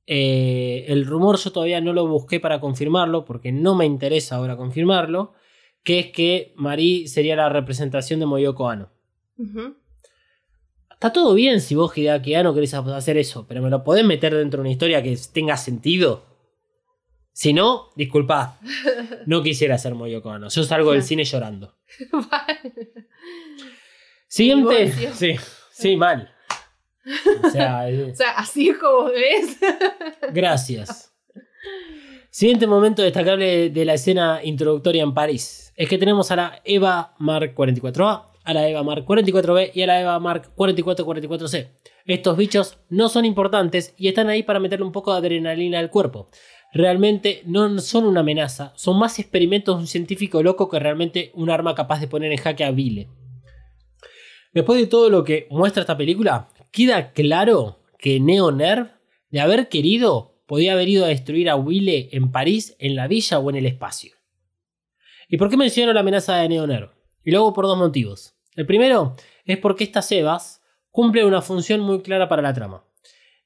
[0.07, 4.57] eh, el rumor, yo todavía no lo busqué para confirmarlo, porque no me interesa ahora
[4.57, 5.33] confirmarlo,
[5.83, 8.91] que es que Marie sería la representación de Moyoko Ano.
[10.91, 14.35] Está todo bien si vos, Hideaki Anno, querés hacer eso, pero me lo podés meter
[14.35, 16.36] dentro de una historia que tenga sentido.
[17.37, 18.59] Si no, disculpa,
[19.27, 20.49] no quisiera ser Moyoko Ano.
[20.49, 21.75] Yo salgo del cine llorando.
[24.27, 24.91] Siguiente.
[25.13, 25.37] Sí,
[25.71, 26.33] sí, mal.
[27.45, 29.59] O sea, O sea, así es como ves.
[30.33, 31.13] gracias.
[32.31, 37.17] Siguiente momento destacable de la escena introductoria en París es que tenemos a la Eva
[37.19, 41.69] Mark 44A, a la Eva Mark 44B y a la Eva Mark 4444C.
[42.07, 45.91] Estos bichos no son importantes y están ahí para meterle un poco de adrenalina al
[45.91, 46.29] cuerpo.
[46.73, 51.51] Realmente no son una amenaza, son más experimentos de un científico loco que realmente un
[51.51, 53.09] arma capaz de poner en jaque a Vile.
[54.53, 58.91] Después de todo lo que muestra esta película, queda claro que Neo Nerv,
[59.31, 63.39] de haber querido, podía haber ido a destruir a Wille en París, en la villa
[63.39, 64.15] o en el espacio.
[65.29, 66.91] ¿Y por qué menciono la amenaza de Neo Nerv?
[67.25, 68.37] Y luego por dos motivos.
[68.55, 69.15] El primero
[69.45, 72.85] es porque estas Evas cumplen una función muy clara para la trama.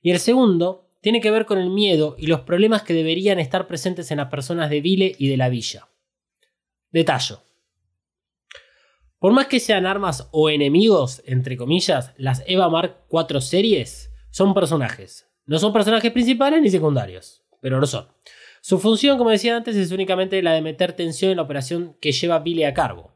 [0.02, 3.66] Y el segundo tiene que ver con el miedo y los problemas que deberían estar
[3.66, 5.88] presentes en las personas de Vile y de la villa.
[6.90, 7.42] Detallo.
[9.18, 14.54] Por más que sean armas o enemigos, entre comillas, las Eva Mark 4 series son
[14.54, 15.28] personajes.
[15.44, 18.08] No son personajes principales ni secundarios, pero lo son.
[18.62, 22.12] Su función, como decía antes, es únicamente la de meter tensión en la operación que
[22.12, 23.12] lleva Billy a cargo.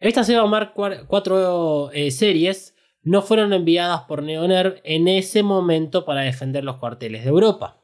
[0.00, 6.22] Estas Eva Mark 4 eh, series no fueron enviadas por Neonerv en ese momento para
[6.22, 7.80] defender los cuarteles de Europa.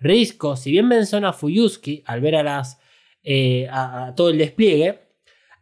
[0.00, 2.78] Risco, si bien menciona a Fuyuski al ver a las
[3.22, 5.00] eh, a, todo el despliegue,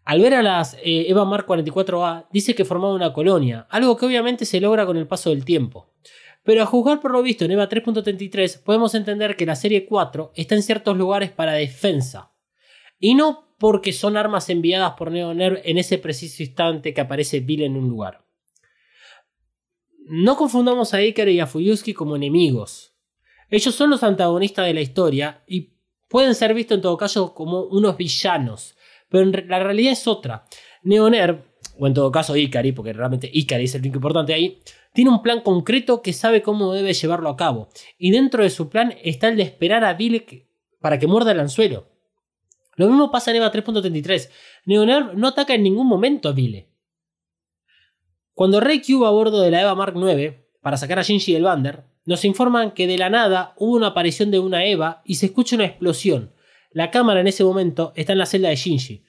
[0.04, 4.07] al ver a las eh, Eva Mark 44A, dice que formaba una colonia, algo que
[4.07, 5.92] obviamente se logra con el paso del tiempo.
[6.44, 10.32] Pero a juzgar por lo visto en EVA 3.33, podemos entender que la serie 4
[10.36, 12.32] está en ciertos lugares para defensa.
[13.00, 17.62] Y no porque son armas enviadas por Neonerv en ese preciso instante que aparece Bill
[17.62, 18.25] en un lugar.
[20.09, 22.94] No confundamos a Iker y a Fuyuski como enemigos.
[23.50, 25.72] Ellos son los antagonistas de la historia y
[26.09, 28.76] pueden ser vistos en todo caso como unos villanos.
[29.09, 30.44] Pero la realidad es otra.
[30.84, 31.42] Neonerv,
[31.78, 34.61] o en todo caso Ikari, porque realmente Ikari es el único importante ahí,
[34.94, 37.68] tiene un plan concreto que sabe cómo debe llevarlo a cabo.
[37.98, 40.48] Y dentro de su plan está el de esperar a que-
[40.80, 41.88] para que muerda el anzuelo.
[42.76, 44.30] Lo mismo pasa en EVA 3.33.
[44.66, 46.66] Neonerv no ataca en ningún momento a Bill.
[48.37, 51.45] Cuando Rey va a bordo de la EVA Mark 9 para sacar a Shinji del
[51.45, 55.24] Bander, nos informan que de la nada hubo una aparición de una EVA y se
[55.24, 56.34] escucha una explosión.
[56.70, 59.05] La cámara en ese momento está en la celda de Shinji.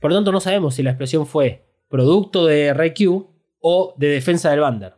[0.00, 2.92] Por lo tanto, no sabemos si la explosión fue producto de Rey
[3.60, 4.94] o de defensa del Bander.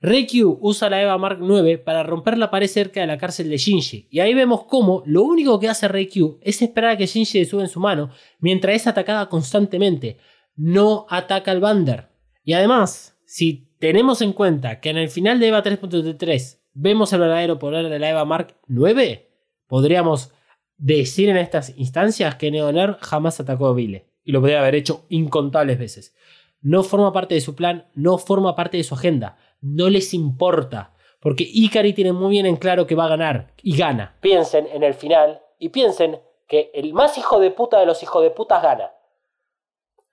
[0.00, 3.50] Rey Q usa la EVA Mark 9 para romper la pared cerca de la cárcel
[3.50, 4.06] de Shinji.
[4.12, 7.40] Y ahí vemos cómo lo único que hace Rey Q es esperar a que Shinji
[7.40, 10.18] le suba en su mano mientras es atacada constantemente.
[10.54, 12.13] No ataca al Bander.
[12.44, 17.20] Y además, si tenemos en cuenta que en el final de EVA 3.3 vemos el
[17.20, 19.30] verdadero poder de la EVA Mark 9,
[19.66, 20.32] podríamos
[20.76, 24.06] decir en estas instancias que Neoner jamás atacó a Vile.
[24.22, 26.14] Y lo podría haber hecho incontables veces.
[26.60, 29.36] No forma parte de su plan, no forma parte de su agenda.
[29.60, 30.94] No les importa.
[31.20, 33.52] Porque Ikari tiene muy bien en claro que va a ganar.
[33.62, 34.16] Y gana.
[34.20, 38.22] Piensen en el final y piensen que el más hijo de puta de los hijos
[38.22, 38.92] de putas gana.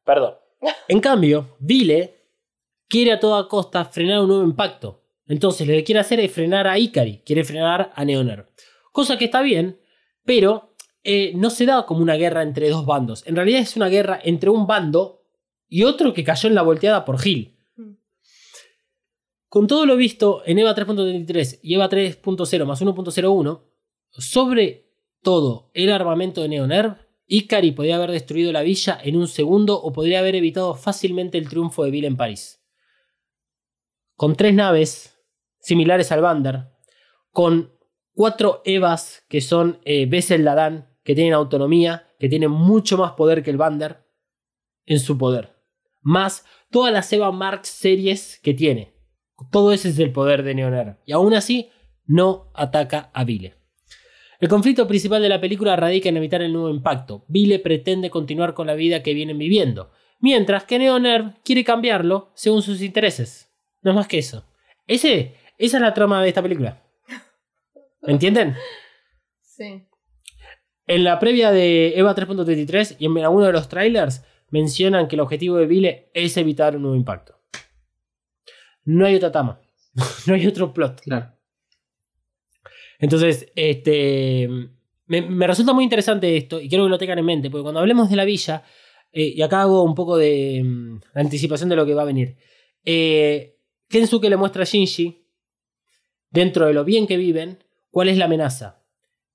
[0.04, 0.36] Perdón.
[0.88, 2.21] En cambio, Vile
[2.92, 5.02] quiere a toda costa frenar un nuevo impacto.
[5.26, 8.48] Entonces lo que quiere hacer es frenar a Ikari, quiere frenar a Neoner.
[8.92, 9.80] Cosa que está bien,
[10.26, 13.26] pero eh, no se da como una guerra entre dos bandos.
[13.26, 15.24] En realidad es una guerra entre un bando
[15.70, 17.56] y otro que cayó en la volteada por Gil.
[17.78, 17.94] Mm.
[19.48, 23.62] Con todo lo visto en EVA 3.33 y EVA 3.0 más 1.01,
[24.10, 29.82] sobre todo el armamento de Neonerv, Ikari podría haber destruido la villa en un segundo
[29.82, 32.61] o podría haber evitado fácilmente el triunfo de Bill en París.
[34.22, 35.20] Con tres naves
[35.62, 36.68] similares al Bander,
[37.32, 37.72] con
[38.14, 43.42] cuatro Evas que son eh, Bessel Ladan, que tienen autonomía, que tienen mucho más poder
[43.42, 44.06] que el Bander
[44.86, 45.56] en su poder.
[46.02, 48.94] Más todas las Eva Mark series que tiene.
[49.52, 50.98] Todo ese es el poder de Neoner.
[51.08, 51.72] Y aún así,
[52.06, 53.56] no ataca a Vile.
[54.40, 57.26] El conflicto principal de la película radica en evitar el nuevo impacto.
[57.28, 62.62] Vile pretende continuar con la vida que vienen viviendo, mientras que Neonerv quiere cambiarlo según
[62.62, 63.51] sus intereses.
[63.82, 64.46] No es más que eso.
[64.88, 66.82] Ese, esa es la trama de esta película.
[68.02, 68.56] ¿Entienden?
[69.42, 69.88] Sí.
[70.88, 75.22] En la previa de Eva 3.33 y en alguno de los trailers mencionan que el
[75.22, 77.40] objetivo de Vile es evitar un nuevo impacto.
[78.84, 79.62] No hay otra trama.
[80.28, 81.02] no hay otro plot.
[81.02, 81.34] Claro.
[83.00, 84.48] Entonces, este,
[85.08, 87.80] me, me resulta muy interesante esto y quiero que lo tengan en mente, porque cuando
[87.80, 88.64] hablemos de la villa,
[89.12, 92.38] eh, y acá hago un poco de mm, anticipación de lo que va a venir,
[92.86, 93.58] eh,
[93.92, 95.26] Kensuke le muestra a Shinji,
[96.30, 98.84] dentro de lo bien que viven, cuál es la amenaza.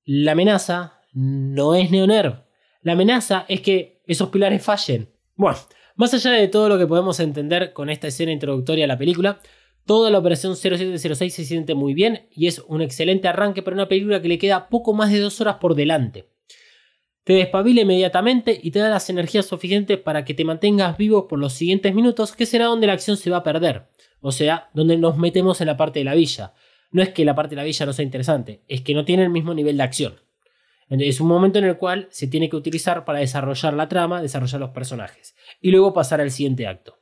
[0.04, 2.44] La amenaza no es Neonerv.
[2.80, 5.10] La amenaza es que esos pilares fallen.
[5.34, 5.58] Bueno,
[5.96, 9.40] más allá de todo lo que podemos entender con esta escena introductoria a la película,
[9.84, 13.88] toda la operación 0706 se siente muy bien y es un excelente arranque para una
[13.88, 16.30] película que le queda poco más de dos horas por delante.
[17.24, 21.40] Te despabila inmediatamente y te da las energías suficientes para que te mantengas vivo por
[21.40, 23.88] los siguientes minutos, que será donde la acción se va a perder.
[24.26, 26.52] O sea, donde nos metemos en la parte de la villa.
[26.90, 29.22] No es que la parte de la villa no sea interesante, es que no tiene
[29.22, 30.16] el mismo nivel de acción.
[30.88, 34.60] Es un momento en el cual se tiene que utilizar para desarrollar la trama, desarrollar
[34.60, 36.98] los personajes y luego pasar al siguiente acto.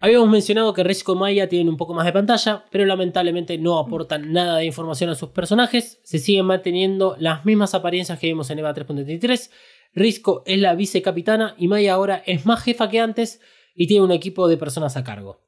[0.00, 4.32] Habíamos mencionado que Risco Maya tienen un poco más de pantalla, pero lamentablemente no aportan
[4.32, 6.00] nada de información a sus personajes.
[6.02, 9.50] Se siguen manteniendo las mismas apariencias que vimos en EVA 3.33.
[9.92, 13.40] Risco es la vicecapitana y Maya ahora es más jefa que antes
[13.74, 15.40] y tiene un equipo de personas a cargo.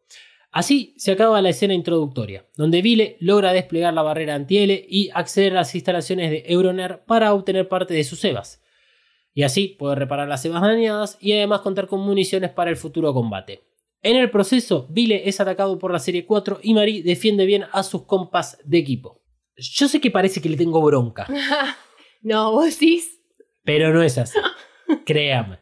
[0.51, 5.53] Así se acaba la escena introductoria, donde Vile logra desplegar la barrera anti-L y acceder
[5.53, 8.62] a las instalaciones de Euroner para obtener parte de sus EVAs.
[9.35, 13.12] Y así puede reparar las EVAs dañadas y además contar con municiones para el futuro
[13.12, 13.64] combate.
[14.03, 17.83] En el proceso, Vile es atacado por la serie 4 y Marie defiende bien a
[17.83, 19.20] sus compas de equipo.
[19.57, 21.27] Yo sé que parece que le tengo bronca,
[22.22, 23.20] no, vos decís.
[23.64, 24.39] pero no es así.
[25.05, 25.59] Créame.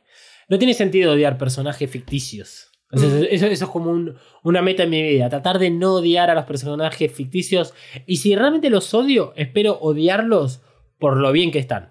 [0.48, 2.70] No tiene sentido odiar personajes ficticios.
[2.92, 5.28] Sea, eso, eso- eso es como un- una meta en mi vida.
[5.28, 7.74] Tratar de no odiar a los personajes ficticios.
[8.06, 10.60] Y si realmente los odio, espero odiarlos
[10.98, 11.90] por lo bien que están.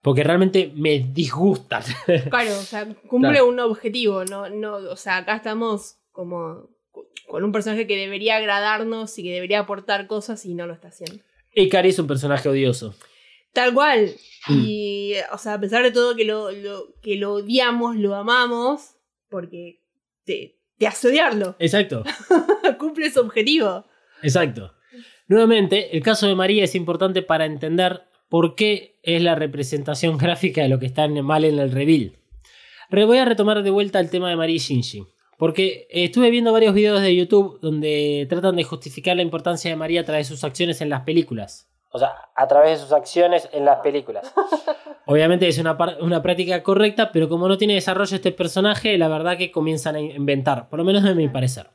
[0.00, 1.82] Porque realmente me disgustan.
[2.30, 3.46] Claro, o sea, cumple Claro.
[3.48, 6.70] un objetivo, no, no, o sea, acá estamos como
[7.28, 10.88] con un personaje que debería agradarnos y que debería aportar cosas y no lo está
[10.88, 11.22] haciendo.
[11.54, 12.94] Ikari es un personaje odioso.
[13.52, 14.10] Tal cual.
[14.48, 14.62] Mm.
[14.66, 18.96] Y, o sea, a pesar de todo que lo, lo- que lo odiamos, lo amamos,
[19.28, 19.80] porque
[20.24, 21.56] te, te hace odiarlo.
[21.58, 22.02] Exacto.
[22.78, 23.84] cumple su objetivo.
[24.22, 24.72] Exacto.
[25.28, 30.62] Nuevamente, el caso de María es importante para entender por qué es la representación gráfica
[30.62, 32.16] de lo que está mal en el reveal.
[32.90, 35.04] Re- Voy a retomar de vuelta el tema de María y Shinji.
[35.38, 40.02] Porque estuve viendo varios videos de YouTube donde tratan de justificar la importancia de María
[40.02, 41.68] a través de sus acciones en las películas.
[41.92, 44.32] O sea, a través de sus acciones en las películas.
[45.06, 49.36] Obviamente es una, una práctica correcta, pero como no tiene desarrollo este personaje, la verdad
[49.36, 51.68] que comienzan a inventar, por lo menos de mi parecer.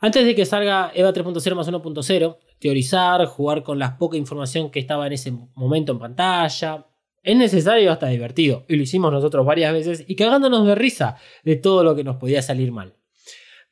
[0.00, 4.78] Antes de que salga EVA 3.0 más 1.0, teorizar, jugar con la poca información que
[4.78, 6.86] estaba en ese momento en pantalla,
[7.24, 8.64] es necesario hasta divertido.
[8.68, 12.16] Y lo hicimos nosotros varias veces y cagándonos de risa de todo lo que nos
[12.16, 12.94] podía salir mal.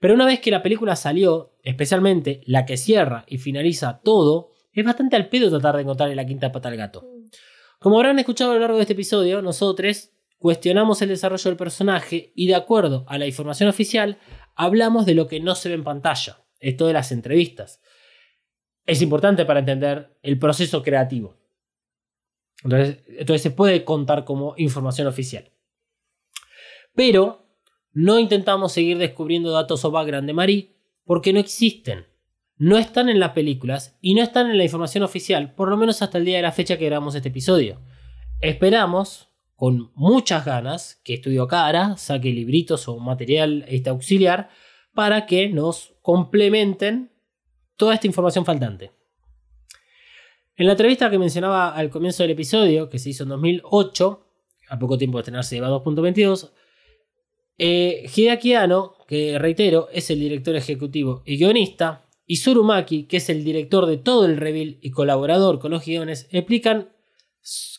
[0.01, 4.51] Pero una vez que la película salió, especialmente la que cierra y finaliza todo,
[4.81, 7.07] es bastante al pedo tratar de encontrarle la quinta pata al gato.
[7.79, 12.33] Como habrán escuchado a lo largo de este episodio, nosotros cuestionamos el desarrollo del personaje
[12.35, 14.19] y de acuerdo a la información oficial,
[14.55, 17.81] hablamos de lo que no se ve en pantalla, esto de las entrevistas.
[18.85, 21.37] Es importante para entender el proceso creativo.
[22.63, 25.51] Entonces, se puede contar como información oficial.
[26.95, 27.47] Pero
[27.93, 32.07] no intentamos seguir descubriendo datos o background de Marie porque no existen.
[32.59, 36.01] No están en las películas y no están en la información oficial, por lo menos
[36.01, 37.83] hasta el día de la fecha que grabamos este episodio.
[38.41, 44.49] Esperamos, con muchas ganas, que Estudio Cara saque libritos o material este, auxiliar
[44.95, 47.13] para que nos complementen
[47.77, 48.93] toda esta información faltante.
[50.57, 54.27] En la entrevista que mencionaba al comienzo del episodio, que se hizo en 2008,
[54.71, 56.53] a poco tiempo de estrenarse Eva 2.22,
[57.59, 58.55] eh, Hideaki
[59.07, 63.99] que reitero, es el director ejecutivo y guionista, y Surumaki, que es el director de
[63.99, 66.91] todo el reveal y colaborador con los guiones, explican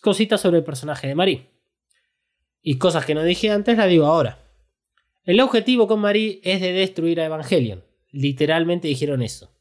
[0.02, 1.52] cositas sobre el personaje de Marie.
[2.62, 4.40] Y cosas que no dije antes las digo ahora.
[5.26, 7.84] El objetivo con Marie es de destruir a Evangelion.
[8.12, 9.52] Literalmente dijeron eso.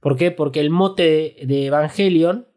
[0.00, 0.30] ¿Por qué?
[0.30, 2.48] Porque el mote de, de Evangelion,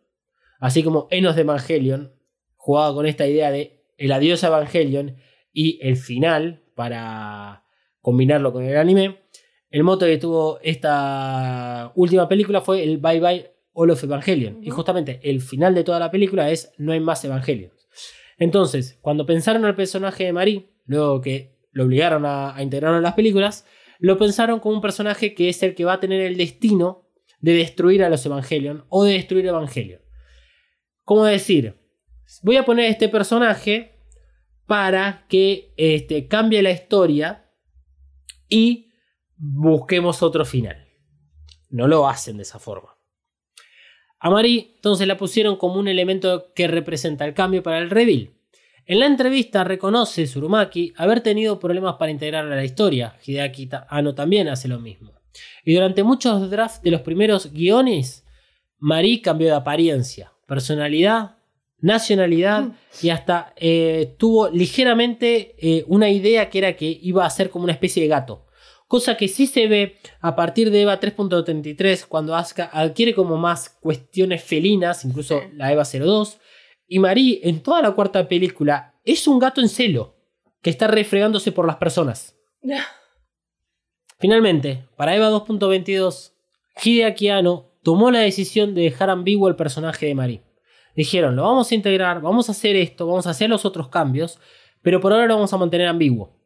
[0.60, 2.14] así como Enos de Evangelion,
[2.56, 5.18] jugaba con esta idea de el adiós a Evangelion
[5.52, 7.66] y el final para
[8.02, 9.19] combinarlo con el anime.
[9.70, 14.64] El mote que tuvo esta última película fue el Bye Bye All of Evangelion.
[14.64, 17.72] Y justamente el final de toda la película es no hay más Evangelion.
[18.38, 23.04] Entonces, cuando pensaron al personaje de Marie, luego que lo obligaron a, a integrarlo en
[23.04, 23.66] las películas,
[24.00, 27.10] lo pensaron como un personaje que es el que va a tener el destino
[27.42, 30.02] de destruir a los Evangelion o de destruir Evangelion.
[31.04, 31.76] ¿Cómo decir?
[32.44, 34.00] Voy a poner este personaje
[34.66, 37.50] para que este, cambie la historia
[38.48, 38.89] y
[39.40, 40.86] busquemos otro final.
[41.70, 42.96] No lo hacen de esa forma.
[44.20, 48.32] A Marie entonces la pusieron como un elemento que representa el cambio para el reveal.
[48.86, 53.16] En la entrevista reconoce Surumaki haber tenido problemas para integrarla a la historia.
[53.26, 55.14] Hideaki Anno también hace lo mismo.
[55.64, 58.26] Y durante muchos drafts de los primeros guiones,
[58.78, 61.38] Marie cambió de apariencia, personalidad,
[61.80, 67.50] nacionalidad y hasta eh, tuvo ligeramente eh, una idea que era que iba a ser
[67.50, 68.48] como una especie de gato.
[68.90, 73.70] Cosa que sí se ve a partir de Eva 3.33 cuando Asuka adquiere como más
[73.70, 76.40] cuestiones felinas, incluso la Eva 02.
[76.88, 80.16] Y Marie en toda la cuarta película es un gato en celo
[80.64, 82.36] que está refregándose por las personas.
[84.20, 86.32] Finalmente, para Eva 2.22,
[86.84, 90.44] Hideaki Anno tomó la decisión de dejar ambiguo el personaje de Marie.
[90.96, 94.40] Dijeron, lo vamos a integrar, vamos a hacer esto, vamos a hacer los otros cambios,
[94.82, 96.39] pero por ahora lo vamos a mantener ambiguo.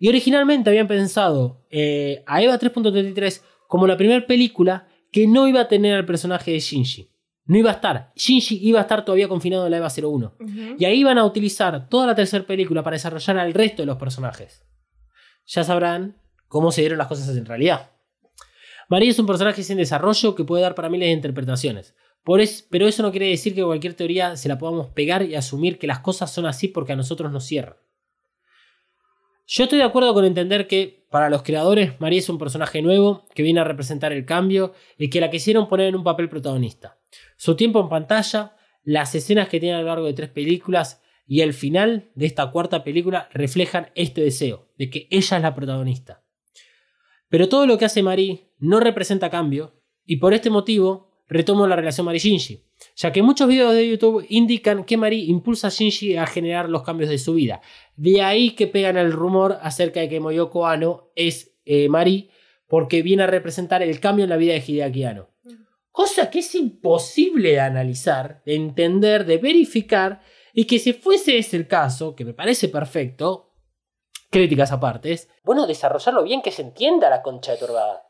[0.00, 5.60] Y originalmente habían pensado eh, a Eva 3.33 como la primera película que no iba
[5.60, 7.10] a tener al personaje de Shinji.
[7.44, 8.12] No iba a estar.
[8.16, 10.34] Shinji iba a estar todavía confinado en la Eva 01.
[10.40, 10.76] Ujú.
[10.78, 13.96] Y ahí iban a utilizar toda la tercera película para desarrollar al resto de los
[13.98, 14.64] personajes.
[15.46, 16.16] Ya sabrán
[16.48, 17.90] cómo se dieron las cosas en realidad.
[18.88, 21.94] María es un personaje sin desarrollo que puede dar para miles de interpretaciones.
[22.24, 25.34] Por es- pero eso no quiere decir que cualquier teoría se la podamos pegar y
[25.34, 27.76] asumir que las cosas son así porque a nosotros nos cierran.
[29.52, 33.26] Yo estoy de acuerdo con entender que para los creadores María es un personaje nuevo
[33.34, 37.00] que viene a representar el cambio y que la quisieron poner en un papel protagonista.
[37.36, 41.40] Su tiempo en pantalla, las escenas que tiene a lo largo de tres películas y
[41.40, 46.22] el final de esta cuarta película reflejan este deseo de que ella es la protagonista.
[47.28, 51.74] Pero todo lo que hace Marie no representa cambio y por este motivo retomo la
[51.74, 56.26] relación Marie-Shinji, ya que muchos videos de YouTube indican que Marie impulsa a Shinji a
[56.26, 57.60] generar los cambios de su vida.
[57.96, 62.30] De ahí que pegan el rumor acerca de que Moyoko Ano es eh, Marie
[62.66, 65.28] porque viene a representar el cambio en la vida de Hideaki Anno.
[65.90, 70.22] Cosa que es imposible de analizar, de entender, de verificar,
[70.52, 73.52] y que si fuese ese el caso, que me parece perfecto,
[74.30, 78.04] críticas aparte, es, bueno, desarrollarlo bien, que se entienda la concha de turbada.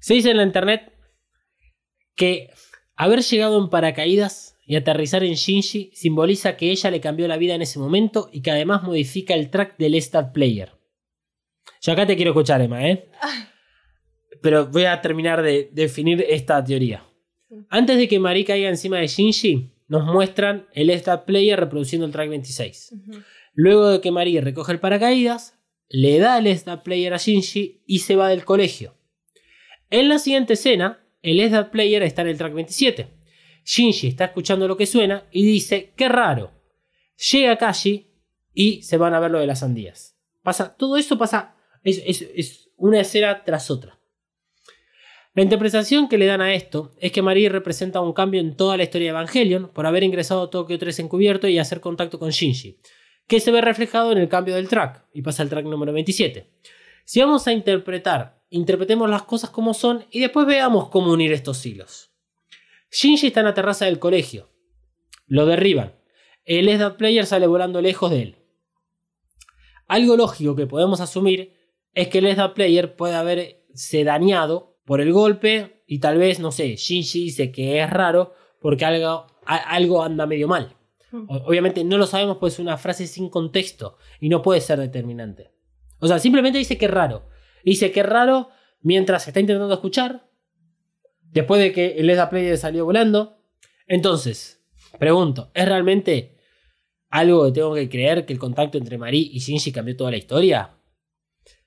[0.00, 0.92] Se dice en la internet
[2.14, 2.50] que
[2.98, 7.54] haber llegado en paracaídas y aterrizar en Shinji simboliza que ella le cambió la vida
[7.54, 10.72] en ese momento y que además modifica el track del Star Player.
[11.80, 13.08] Yo acá te quiero escuchar, Emma, ¿eh?
[14.42, 17.04] Pero voy a terminar de definir esta teoría.
[17.70, 22.12] Antes de que Marie caiga encima de Shinji, nos muestran el Star Player reproduciendo el
[22.12, 22.92] track 26.
[22.92, 23.22] Ujú.
[23.54, 28.00] Luego de que Marie recoge el paracaídas, le da el Star Player a Shinji y
[28.00, 28.94] se va del colegio.
[29.88, 33.08] En la siguiente escena, el Star Player está en el track 27.
[33.64, 36.52] Shinji está escuchando lo que suena y dice, qué raro.
[37.32, 38.10] Llega Kashi
[38.54, 40.16] y se van a ver lo de las sandías.
[40.42, 43.98] Pasa, todo eso pasa, es, es- es una escena tras otra.
[45.34, 48.76] La interpretación que le dan a esto es que Marie representa un cambio en toda
[48.76, 52.30] la historia de Evangelion por haber ingresado a Tokyo 3 encubierto y hacer contacto con
[52.30, 52.78] Shinji,
[53.26, 56.50] que se ve reflejado en el cambio del track y pasa al track número 27.
[57.04, 61.64] Si vamos a interpretar, interpretemos las cosas como son y después veamos cómo unir estos
[61.66, 62.10] hilos.
[62.90, 64.48] Shinji está en la terraza del colegio.
[65.26, 65.94] Lo derriban.
[66.44, 68.36] El Edad Player sale volando lejos de él.
[69.86, 71.54] Algo lógico que podemos asumir
[71.94, 76.52] es que el Edad Player puede haberse dañado por el golpe y tal vez, no
[76.52, 80.74] sé, Shinji dice que es raro porque algo, a- algo anda medio mal.
[81.12, 84.78] O- Obviamente no lo sabemos pues es una frase sin contexto y no puede ser
[84.78, 85.50] determinante.
[86.00, 87.28] O sea, simplemente dice que es raro.
[87.64, 88.50] Dice que raro
[88.80, 90.28] mientras está intentando escuchar,
[91.32, 93.38] después de que el Leda Player salió volando.
[93.86, 94.62] Entonces,
[94.98, 96.36] pregunto, ¿es realmente
[97.10, 100.16] algo que tengo que creer que el contacto entre Marie y Shinji cambió toda la
[100.16, 100.74] historia?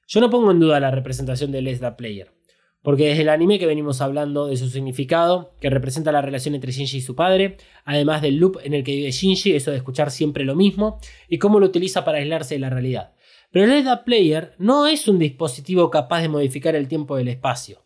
[0.07, 2.33] Yo no pongo en duda la representación del Leda Player,
[2.81, 6.71] porque desde el anime que venimos hablando de su significado, que representa la relación entre
[6.71, 10.11] Shinji y su padre, además del loop en el que vive Shinji, eso de escuchar
[10.11, 13.13] siempre lo mismo, y cómo lo utiliza para aislarse de la realidad.
[13.51, 17.85] Pero el Leda Player no es un dispositivo capaz de modificar el tiempo del espacio.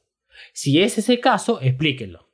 [0.53, 2.29] Si es ese caso, explíquenlo.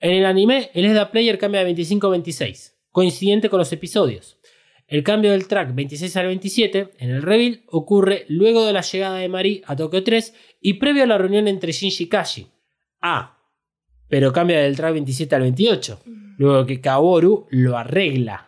[0.00, 4.38] En el anime, el Leda Player cambia de 25 a 26, coincidente con los episodios.
[4.86, 9.18] El cambio del track 26 al 27 en el reveal ocurre luego de la llegada
[9.18, 12.46] de Marie a Tokyo 3 y previo a la reunión entre Shinji y Kashi.
[13.00, 13.38] Ah,
[14.08, 16.00] pero cambia del track 27 al 28.
[16.38, 18.47] Luego que Kaworu lo arregla.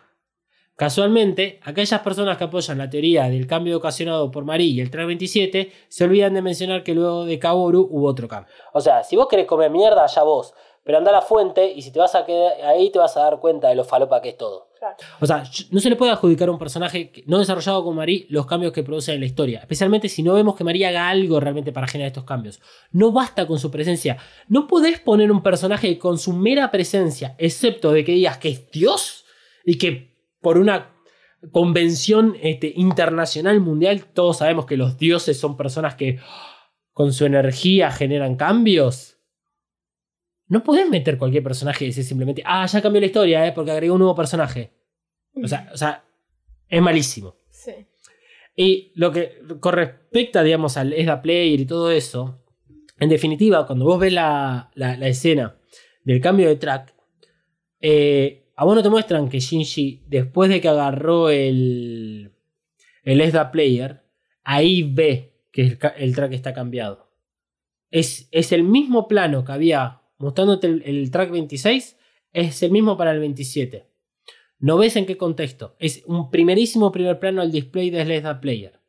[0.81, 5.05] Casualmente, aquellas personas que apoyan la teoría del cambio ocasionado por Marie y el track
[5.05, 8.51] 27 se olvidan de mencionar que luego de Kaworu hubo otro cambio.
[8.73, 10.55] O sea, si vos querés comer mierda, ya vos.
[10.83, 13.19] Pero anda a la fuente y si te vas a quedar ahí te vas a
[13.19, 14.69] dar cuenta de lo falopa que es todo.
[14.79, 14.95] Claro.
[15.19, 18.47] O sea, no se le puede adjudicar a un personaje no desarrollado como Marie los
[18.47, 19.59] cambios que produce en la historia.
[19.59, 22.59] Especialmente si no vemos que Marie haga algo realmente para generar estos cambios.
[22.91, 24.17] No basta con su presencia.
[24.47, 28.71] No podés poner un personaje con su mera presencia, excepto de que digas que es
[28.71, 29.25] Dios
[29.63, 30.10] y que
[30.41, 30.93] por una
[31.51, 36.19] convención este, internacional mundial todos sabemos que los dioses son personas que
[36.91, 39.17] con su energía generan cambios.
[40.47, 43.53] No podés meter cualquier personaje y decir simplemente, ah, ya cambió la historia, ¿eh?
[43.53, 44.73] porque agregó un nuevo personaje.
[45.41, 46.03] O sea, o sea,
[46.67, 47.37] es malísimo.
[47.49, 47.71] Sí.
[48.55, 52.43] Y lo que con respecta, digamos, al ESDA Player y todo eso,
[52.99, 55.57] en definitiva, cuando vos ves la, la- la escena
[56.03, 56.93] del cambio de track,
[57.79, 62.31] eh, a vos no te muestran que Shinji, después de que agarró el,
[63.03, 64.03] el ESDA Player,
[64.43, 67.09] ahí ve que el, track está cambiado.
[67.89, 71.97] Es, es el mismo plano que había mostrándote el, track 26,
[72.33, 73.87] es el mismo para el 27.
[74.59, 75.75] No ves en qué contexto.
[75.79, 78.79] Es un primerísimo primer plano al display de Sleda Player.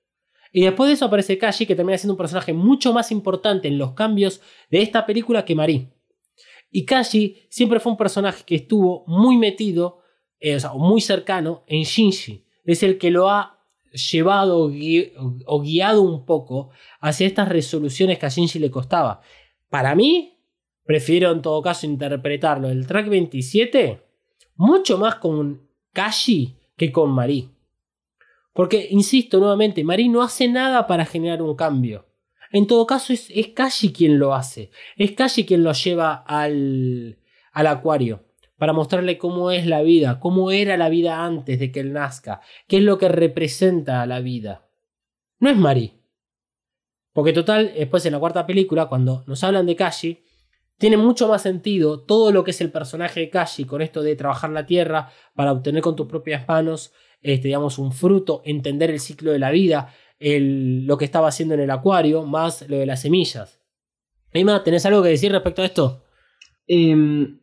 [0.52, 3.78] Y después de eso aparece Kashi, que termina siendo un personaje mucho más importante en
[3.78, 5.91] los cambios de esta película que Marie.
[6.72, 10.00] Y Kashi siempre fue un personaje que estuvo muy metido,
[10.40, 12.44] eh, o sea, muy cercano en Shinji.
[12.64, 13.60] Es el que lo ha
[14.10, 15.12] llevado o gui-
[15.46, 16.70] o guiado un poco
[17.00, 19.20] hacia estas resoluciones que a Shinji le costaba.
[19.68, 20.38] Para mí,
[20.84, 24.00] prefiero en todo caso interpretarlo el track 27
[24.56, 27.48] mucho más con Kashi que con Marie.
[28.54, 32.06] Porque, insisto nuevamente, Marie no hace nada para generar un cambio.
[32.52, 34.70] En todo caso, es, es Kashi quien lo hace.
[34.96, 37.18] Es Kashi quien lo lleva al,
[37.52, 38.24] al acuario.
[38.58, 42.40] Para mostrarle cómo es la vida, cómo era la vida antes de que él nazca,
[42.68, 44.68] qué es lo que representa a la vida.
[45.40, 45.98] No es Marie.
[47.12, 50.24] Porque total, después en la cuarta película, cuando nos hablan de Kashi,
[50.78, 54.16] tiene mucho más sentido todo lo que es el personaje de Kashi con esto de
[54.16, 59.00] trabajar la tierra para obtener con tus propias manos, este, digamos, un fruto, entender el
[59.00, 62.86] ciclo de la vida, el- lo que estaba haciendo en el acuario, más lo de
[62.86, 63.60] las semillas.
[64.32, 66.04] Emma, ¿tenés algo que decir respecto a esto?
[66.66, 67.38] Em,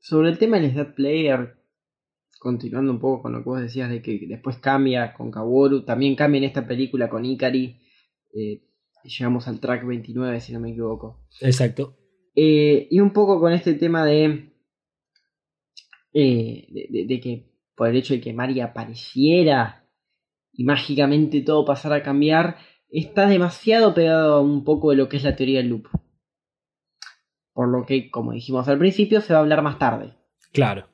[0.00, 1.56] sobre el tema del Stat Player,
[2.38, 6.14] continuando un poco con lo que vos decías de que después cambia con Kaworu, también
[6.14, 7.80] cambia en esta película con Ikari.
[8.38, 8.62] eh,
[9.04, 11.26] llegamos al track 29, si no me equivoco.
[11.40, 11.96] Exacto.
[12.34, 14.52] Eh, y un poco con este tema de,
[16.12, 19.84] eh, de, de- de que por el hecho de que Mari apareciera
[20.52, 22.56] y mágicamente todo pasara a cambiar,
[22.88, 25.88] está demasiado pegado a un poco de lo que es la teoría del loop.
[27.52, 30.14] Por lo que, como dijimos al principio, se va a hablar más tarde.
[30.52, 30.88] Claro.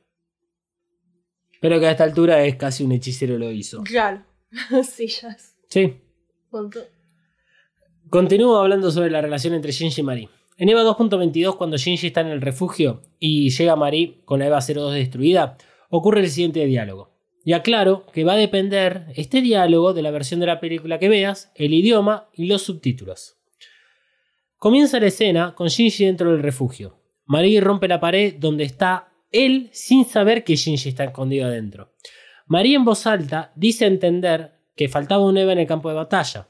[1.60, 3.84] Pero que a esta altura es casi un hechicero lo hizo.
[3.84, 4.24] Claro.
[4.82, 5.56] sí, ya es.
[5.68, 5.96] Sí.
[6.50, 6.80] Punto.
[8.10, 10.28] Continúo hablando sobre la relación entre Shinji y Marie.
[10.58, 14.60] En EVA 2.22, cuando Shinji está en el refugio y llega Marie con la EVA
[14.60, 15.56] 02 destruida,
[15.94, 17.10] ocurre el siguiente diálogo.
[17.44, 21.10] Y aclaro que va a depender este diálogo de la versión de la película que
[21.10, 23.36] veas, el idioma y los subtítulos.
[24.56, 26.96] Comienza la escena con Shinji dentro del refugio.
[27.26, 31.92] Marie rompe la pared donde está él sin saber que Shinji está escondido adentro.
[32.46, 36.48] Marie en voz alta dice entender que faltaba un EVA en el campo de batalla.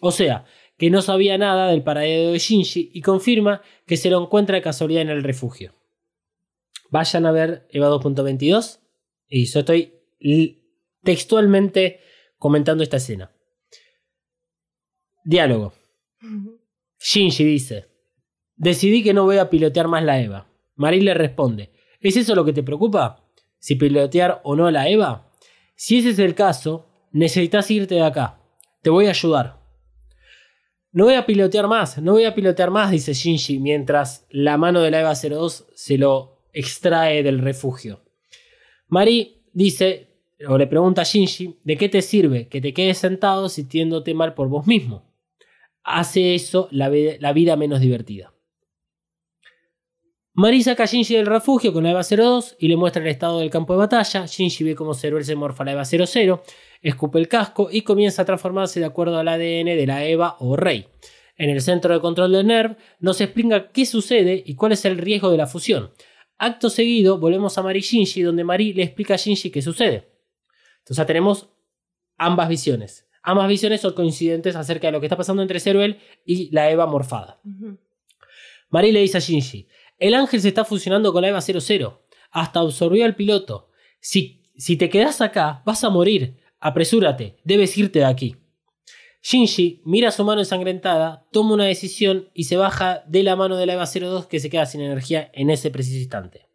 [0.00, 0.46] O sea,
[0.78, 4.62] que no sabía nada del paradero de Shinji y confirma que se lo encuentra de
[4.62, 5.74] casualidad en el refugio.
[6.90, 8.80] Vayan a ver EVA 2.22
[9.28, 9.94] y yo estoy
[11.02, 12.00] textualmente
[12.38, 13.30] comentando esta escena.
[15.24, 15.74] Diálogo.
[16.98, 17.88] Shinji dice,
[18.56, 20.48] decidí que no voy a pilotear más la EVA.
[20.74, 21.70] Marie le responde,
[22.00, 23.24] ¿es eso lo que te preocupa?
[23.58, 25.30] ¿Si pilotear o no la EVA?
[25.74, 28.40] Si ese es el caso, necesitas irte de acá.
[28.82, 29.58] Te voy a ayudar.
[30.90, 34.80] No voy a pilotear más, no voy a pilotear más, dice Shinji, mientras la mano
[34.80, 38.04] de la EVA 02 se lo extrae del refugio.
[38.88, 40.08] Mari dice,
[40.48, 44.34] o le pregunta a Shinji, ¿de qué te sirve que te quedes sentado sintiéndote mal
[44.34, 45.12] por vos mismo?
[45.82, 48.32] Hace eso la, vi- la vida menos divertida.
[50.34, 53.40] Mari saca a Shinji del refugio con la EVA 02 y le muestra el estado
[53.40, 54.24] del campo de batalla.
[54.26, 56.42] Shinji ve cómo Zeruel se morfa la EVA 00,
[56.80, 60.56] escupe el casco y comienza a transformarse de acuerdo al ADN de la EVA o
[60.56, 60.86] Rey.
[61.36, 64.98] En el centro de control del NERV nos explica qué sucede y cuál es el
[64.98, 65.90] riesgo de la fusión.
[66.38, 70.08] Acto seguido, volvemos a Mari Shinji, donde Mari le explica a Shinji qué sucede.
[70.78, 71.50] Entonces ya tenemos
[72.16, 73.08] ambas visiones.
[73.22, 76.86] Ambas visiones son coincidentes acerca de lo que está pasando entre Zeruel y la Eva
[76.86, 77.40] morfada.
[77.44, 77.78] Ujú.
[78.70, 79.66] Marie le dice a Shinji,
[79.98, 83.70] el ángel se está fusionando con la EVA 00, hasta absorbió al piloto.
[84.00, 86.36] Si, si te quedas acá, vas a morir.
[86.60, 88.36] Apresúrate, debes irte de aquí.
[89.22, 93.66] Shinji mira su mano ensangrentada, toma una decisión y se baja de la mano de
[93.66, 96.48] la EVA 02 que se queda sin energía en ese preciso instante.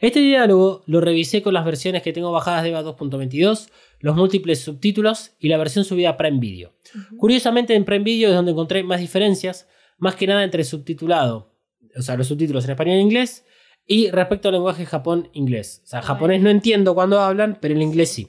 [0.00, 4.62] Este diálogo lo revisé con las versiones que tengo bajadas de EVA 2.22, los múltiples
[4.62, 6.72] subtítulos y la versión subida a Prime Video.
[7.18, 11.54] Curiosamente en Prime Video es donde encontré más diferencias, más que nada entre subtitulado,
[11.94, 13.44] o sea, los subtítulos en español e inglés,
[13.86, 15.82] y respecto al lenguaje Japón-inglés.
[15.84, 18.28] O sea, japonés no entiendo cuando hablan, pero el inglés sí.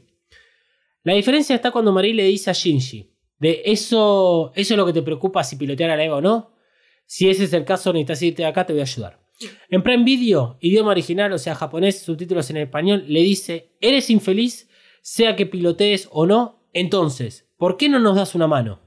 [1.04, 3.11] La diferencia está cuando Marie le dice a Shinji,
[3.42, 6.56] de eso, eso es lo que te preocupa si pilotear a la EVA o no.
[7.06, 9.20] Si ese es el caso, necesitas irte de acá, te voy a ayudar.
[9.70, 14.70] En Prime Video, idioma original, o sea, japonés, subtítulos en español, le dice, eres infeliz,
[15.02, 18.80] sea que pilotees o no, entonces, ¿por qué no nos das una mano?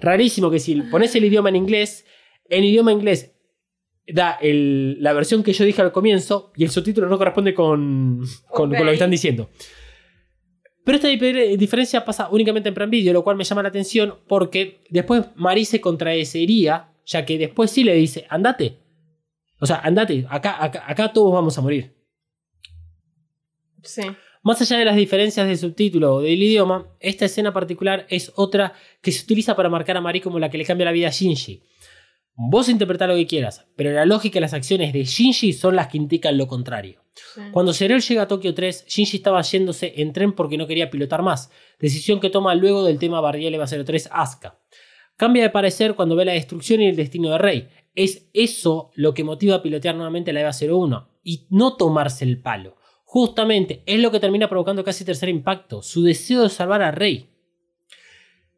[0.00, 2.04] Rarísimo que si pones el idioma en inglés,
[2.48, 3.32] en idioma inglés
[4.06, 8.20] da el- la versión que yo dije al comienzo y el subtítulo no corresponde con,
[8.48, 9.50] con, con lo que están diciendo.
[10.86, 14.20] Pero esta difer- diferencia pasa únicamente en Prime Video, lo cual me llama la atención
[14.28, 18.78] porque después Marie se contradecería, ya que después sí le dice, andate.
[19.58, 21.92] O sea, andate, acá, acá, acá todos vamos a morir.
[23.82, 24.02] Sí.
[24.44, 28.72] Más allá de las diferencias de subtítulo o del idioma, esta escena particular es otra
[29.02, 31.10] que se utiliza para marcar a Marie como la que le cambia la vida a
[31.10, 31.64] Shinji.
[32.38, 35.88] Vos interpretá lo que quieras, pero la lógica y las acciones de Shinji son las
[35.88, 37.02] que indican lo contrario.
[37.50, 41.22] Cuando Zerel llega a Tokio 3, Shinji estaba yéndose en tren porque no quería pilotar
[41.22, 44.60] más, decisión que toma luego del tema Barriel Eva 03 Asuka.
[45.16, 47.68] Cambia de parecer cuando ve la destrucción y el destino de Rey.
[47.94, 52.42] Es eso lo que motiva a pilotear nuevamente la EVA 01 y no tomarse el
[52.42, 52.76] palo.
[53.04, 57.30] Justamente es lo que termina provocando casi tercer impacto, su deseo de salvar a Rey.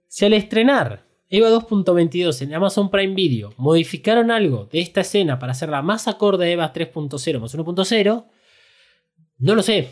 [0.09, 5.53] Si al estrenar EVA 2.22 en Amazon Prime Video modificaron algo de esta escena para
[5.53, 8.27] hacerla más acorde a EVA 3.0 más 1.0,
[9.39, 9.91] no lo sé.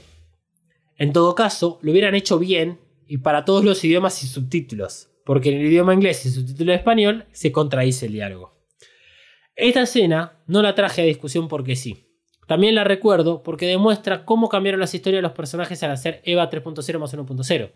[0.97, 5.51] En todo caso, lo hubieran hecho bien y para todos los idiomas y subtítulos, porque
[5.51, 8.57] en el idioma inglés y subtítulo en español se contradice el diálogo.
[9.55, 12.07] Esta escena no la traje a discusión porque sí.
[12.47, 16.49] También la recuerdo porque demuestra cómo cambiaron las historias de los personajes al hacer EVA
[16.49, 17.72] 3.0 más 1.0.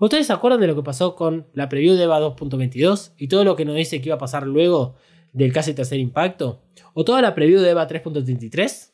[0.00, 3.44] ¿Ustedes se acuerdan de lo que pasó con la preview de EVA 2.22 y todo
[3.44, 4.96] lo que nos dice que iba a pasar luego
[5.32, 6.62] del casi tercer impacto?
[6.94, 8.92] ¿O toda la preview de EVA 3.33?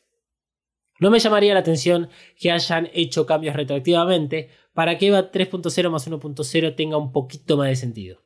[0.99, 6.09] No me llamaría la atención que hayan hecho cambios retroactivamente para que EVA 3.0 más
[6.09, 8.21] 1.0 tenga un poquito más de sentido.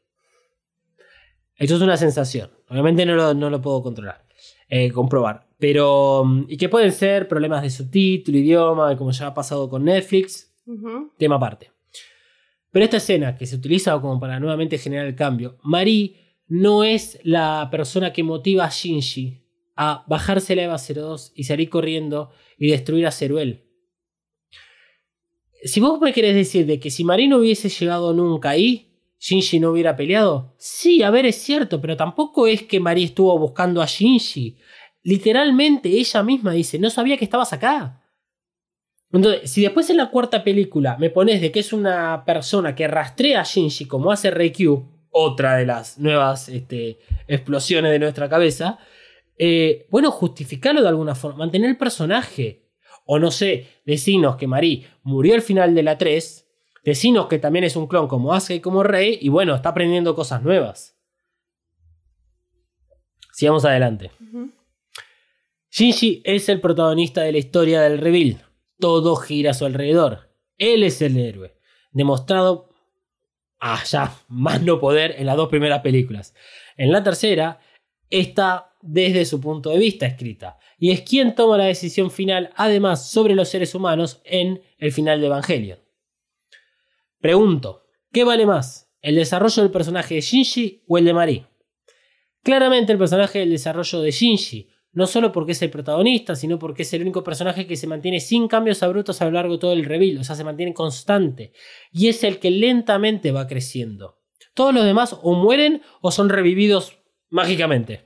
[1.56, 2.52] Esto es una sensación.
[2.70, 4.26] Obviamente no lo, no lo puedo controlar,
[4.70, 5.48] eh, comprobar.
[5.60, 9.86] Pero, mm, y que pueden ser problemas de subtítulo, idioma, como ya ha pasado con
[9.86, 10.52] Netflix,
[11.18, 11.73] tema aparte.
[12.74, 16.16] Pero esta escena que se utiliza como para nuevamente generar el cambio, Marie
[16.48, 19.44] no es la persona que motiva a Shinji
[19.76, 23.64] a bajarse la EVA 02 y salir corriendo y destruir a Ceruel.
[25.64, 29.60] Si vos me querés decir de que si Marie no hubiese llegado nunca ahí, Shinji
[29.60, 33.84] no hubiera peleado, sí, a ver, es cierto, pero tampoco es que Marie estuvo buscando
[33.84, 34.58] a Shinji.
[35.04, 38.03] Literalmente ella misma dice, no sabía que estabas acá.
[39.14, 42.88] Entonces, si después en la cuarta película me pones de que es una persona que
[42.88, 46.98] rastrea a Shinji como hace Reikyu, otra de las nuevas este,
[47.28, 48.80] explosiones de nuestra cabeza,
[49.38, 52.64] eh, bueno, justificarlo de alguna forma, mantener el personaje.
[53.06, 56.48] O no sé, decinos que Marie murió al final de la 3,
[56.84, 60.16] decinos que también es un clon como Asuka y como Rey, y bueno, está aprendiendo
[60.16, 60.98] cosas nuevas.
[63.32, 64.10] Sigamos adelante.
[65.70, 68.42] Shinji es el protagonista de la historia del reveal.
[68.84, 70.30] Todo gira a su alrededor.
[70.58, 71.56] Él es el héroe.
[71.94, 72.70] Demostrado
[73.58, 76.36] allá, más no poder, en las dos primeras películas.
[76.76, 77.62] En la tercera,
[78.10, 80.60] está desde su punto de vista escrita.
[80.78, 85.22] Y es quien toma la decisión final, además, sobre los seres humanos en el final
[85.22, 85.80] de Evangelion.
[87.22, 88.94] Pregunto, ¿qué vale más?
[89.00, 91.48] ¿El desarrollo del personaje de Shinji o el de Marie?
[92.42, 96.84] Claramente el personaje del desarrollo de Shinji, no solo porque es el protagonista, sino porque
[96.84, 99.74] es el único personaje que se mantiene sin cambios abruptos a lo largo de todo
[99.74, 101.52] el reveal, o sea, se mantiene constante,
[101.92, 104.20] y es el que lentamente va creciendo.
[104.54, 108.04] Todos los demás o mueren o son revividos mágicamente.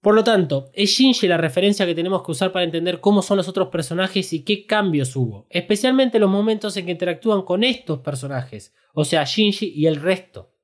[0.00, 3.36] Por lo tanto, es Shinji la referencia que tenemos que usar para entender cómo son
[3.36, 8.00] los otros personajes y qué cambios hubo, especialmente los momentos en que interactúan con estos
[8.00, 10.54] personajes, o sea, Shinji y el resto.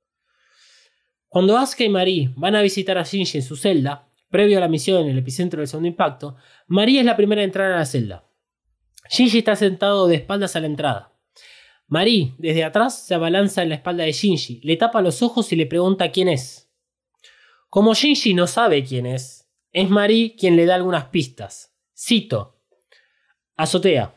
[1.29, 4.06] Cuando Asuka y Marie van a visitar a Shinji en su celda,
[4.37, 7.49] previo a la misión en el epicentro del segundo impacto, Marie es la primera en
[7.49, 8.29] entrar a la celda.
[9.09, 11.15] Shinji está sentado de espaldas a la entrada.
[11.87, 15.57] Marie, desde atrás, se abalanza en la espalda de Shinji, le tapa los ojos y
[15.57, 16.71] le pregunta quién es.
[17.71, 21.75] Como Shinji no sabe quién es, es Marie quien le da algunas pistas.
[21.97, 22.61] Cito:
[23.57, 24.17] Azotea,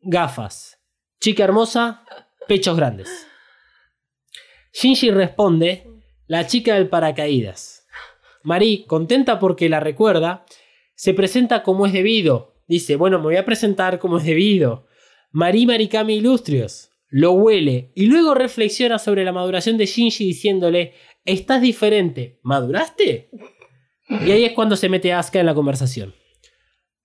[0.00, 0.80] gafas,
[1.18, 2.04] chica hermosa,
[2.46, 3.26] pechos grandes.
[4.72, 5.88] Shinji responde:
[6.28, 7.79] La chica del paracaídas.
[8.42, 10.44] Marie, contenta porque la recuerda,
[10.94, 12.54] se presenta como es debido.
[12.66, 14.86] Dice: Bueno, me voy a presentar como es debido.
[15.32, 16.90] Marie Marikami Illustrios.
[17.08, 22.38] Lo huele y luego reflexiona sobre la maduración de Shinji diciéndole: Estás diferente.
[22.42, 23.30] ¿Maduraste?
[24.08, 26.14] Y ahí es cuando se mete Asuka en la conversación.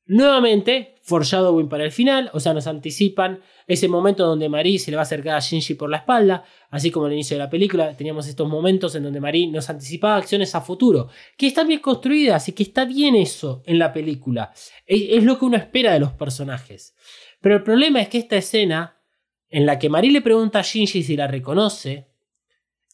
[0.08, 4.98] Nuevamente, foreshadowing para el final, o sea, nos anticipan ese momento donde Marie se le
[4.98, 7.98] va a acercar a Shinji por la espalda, así como al inicio de la película
[7.98, 12.48] teníamos estos momentos en donde Marie nos anticipaba acciones a futuro, que están bien construidas
[12.48, 14.52] y que está bien eso en la película.
[14.86, 16.96] Es, es lo que uno espera de los personajes.
[17.42, 19.02] Pero el problema es que esta escena,
[19.50, 22.15] en la que Marie le pregunta a Shinji si la reconoce,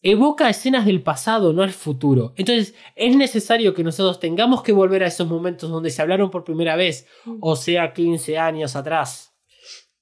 [0.04, 2.34] evoca escenas del pasado, no al futuro.
[2.38, 6.44] Entonces, es necesario que nosotros tengamos que volver a esos momentos donde se hablaron por
[6.44, 7.06] primera vez,
[7.40, 9.34] o sea, 15 años atrás.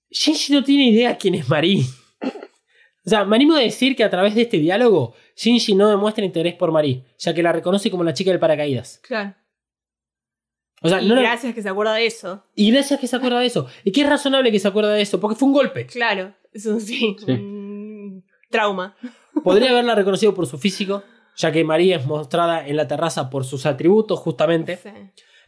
[0.09, 1.83] Shinji no tiene idea quién es Marie.
[3.05, 6.23] O sea, me animo a decir que a través de este diálogo, Shinji no demuestra
[6.23, 8.99] interés por Marie, ya que la reconoce como la chica del paracaídas.
[9.03, 9.35] Claro.
[10.81, 12.43] O sea, Y no la- gracias que se acuerda de eso.
[12.55, 13.67] y gracias que se acuerda de eso.
[13.83, 15.85] Y que es razonable que se acuerda de eso, porque fue un golpe.
[15.87, 16.33] Claro.
[16.53, 17.15] Eso sí.
[17.25, 17.31] Sí.
[17.31, 18.95] un trauma.
[19.43, 21.03] Podría haberla reconocido por su físico,
[21.35, 24.77] ya que María es mostrada en la terraza por sus atributos, justamente.
[24.77, 24.89] Sí.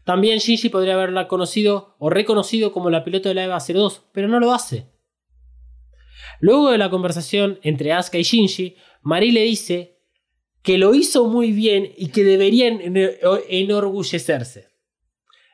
[0.04, 4.28] También Shinji podría haberla conocido o reconocido como la piloto de la EVA 02, pero
[4.28, 4.90] no lo hace.
[6.40, 10.00] Luego de la conversación entre Asuka y Shinji, Marie le dice
[10.64, 13.10] que lo hizo muy bien y que deberían eno-
[13.48, 14.70] enorgullecerse.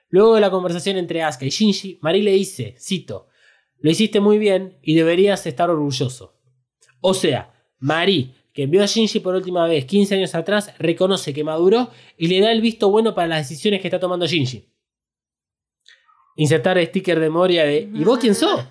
[0.10, 3.28] Luego de la conversación entre Asuka y Shinji, Marie le dice, cito,
[3.80, 6.36] lo hiciste muy bien y deberías estar orgulloso.
[7.02, 11.44] O sea, Marie, que envió a Shinji por última vez 15 años atrás, reconoce que
[11.44, 14.66] maduró y le da el visto bueno para las decisiones que está tomando Shinji.
[16.38, 18.62] Insertar sticker de Moria de ¿Y vos quién sos?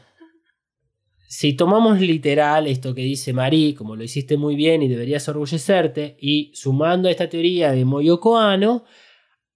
[1.29, 6.17] Si tomamos literal esto que dice Marie, como lo hiciste muy bien y deberías orgullecerte,
[6.21, 8.85] y sumando a esta teoría de Moyoko Ano,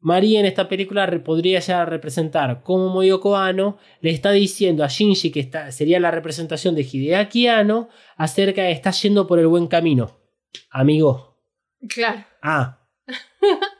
[0.00, 5.30] Marie en esta película podría ya representar como Moyoko Ano le está diciendo a Shinji
[5.30, 9.66] que está, sería la representación de Hideaki Ano acerca de está yendo por el buen
[9.66, 10.18] camino.
[10.70, 11.38] Amigo.
[11.86, 12.24] Claro.
[12.42, 12.80] Ah.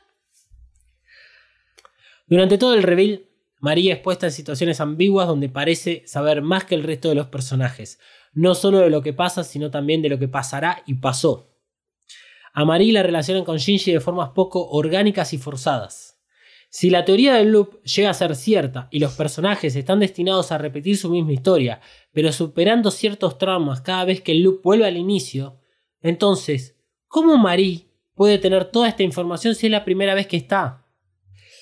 [2.27, 3.25] Durante todo el reveal,
[3.59, 7.27] María es puesta en situaciones ambiguas donde parece saber más que el resto de los
[7.27, 7.99] personajes,
[8.33, 11.51] no solo de lo que pasa, sino también de lo que pasará y pasó.
[12.53, 16.10] A Marie la relacionan con Shinji de formas poco orgánicas y forzadas.
[16.73, 20.57] Si la teoría del loop llega a ser cierta y los personajes están destinados a
[20.57, 21.81] repetir su misma historia,
[22.13, 25.59] pero superando ciertos traumas cada vez que el loop vuelve al inicio,
[25.99, 26.77] entonces,
[27.09, 30.87] ¿cómo Marie puede tener toda esta información si es la primera vez que está?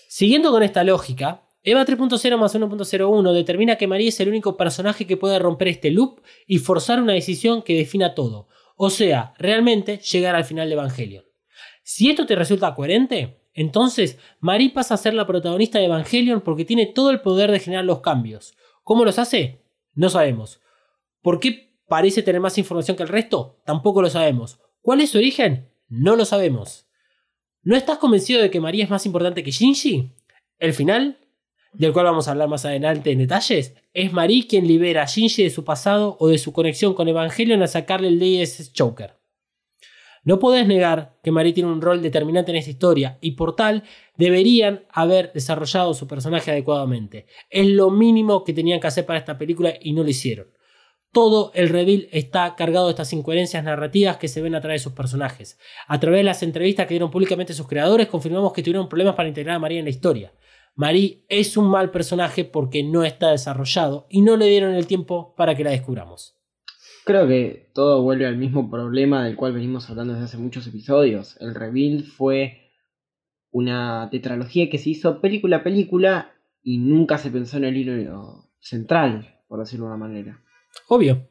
[0.07, 5.07] Siguiendo con esta lógica, EVA 3.0 más 1.01 determina que Marie es el único personaje
[5.07, 8.47] que puede romper este loop y forzar una decisión que defina todo,
[8.77, 11.25] o sea, realmente llegar al final de Evangelion.
[11.81, 16.63] Si esto te resulta coherente, entonces Marie pasa a ser la protagonista de Evangelion porque
[16.63, 18.55] tiene todo el poder de generar los cambios.
[18.85, 19.65] ¿Cómo los hace?
[19.93, 20.61] No sabemos.
[21.21, 23.59] ¿Por qué parece tener más información que el resto?
[23.65, 24.61] Tampoco lo sabemos.
[24.81, 25.73] ¿Cuál es su origen?
[25.89, 26.87] No lo sabemos.
[27.61, 30.13] ¿No estás convencido de que María es más importante que Shinji?
[30.57, 31.17] El final,
[31.73, 35.43] del cual vamos a hablar más adelante en detalles, es Marie quien libera a Shinji
[35.43, 39.18] de su pasado o de su conexión con Evangelion al sacarle el DS Choker.
[40.23, 43.83] No podés negar que Marie tiene un rol determinante en esta historia y por tal
[44.17, 47.25] deberían haber desarrollado su personaje adecuadamente.
[47.49, 50.47] Es lo mínimo que tenían que hacer para esta película y no lo hicieron.
[51.11, 54.83] Todo el reveal está cargado de estas incoherencias narrativas que se ven a través de
[54.83, 55.57] sus personajes.
[55.87, 59.29] A través de las entrevistas que dieron públicamente sus creadores, confirmamos que tuvieron problemas para
[59.29, 60.33] integrar a María en la historia.
[60.75, 65.33] Marie es un mal personaje porque no está desarrollado y no le dieron el tiempo
[65.35, 66.38] para que la descubramos.
[67.09, 71.37] Creo que todo vuelve al mismo problema del cual venimos hablando desde hace muchos episodios.
[71.41, 72.69] El reveal fue
[73.49, 76.31] una tetralogía que se hizo película a película
[76.61, 80.43] y nunca se pensó en el hilo central, por decirlo de una manera.
[80.87, 81.27] Obvio.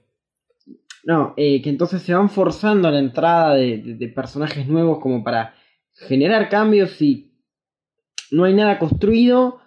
[1.05, 5.23] No, eh, que entonces se van forzando la entrada de, de- de personajes nuevos como
[5.23, 5.55] para
[6.09, 7.39] generar cambios y
[8.33, 9.61] no hay nada construido.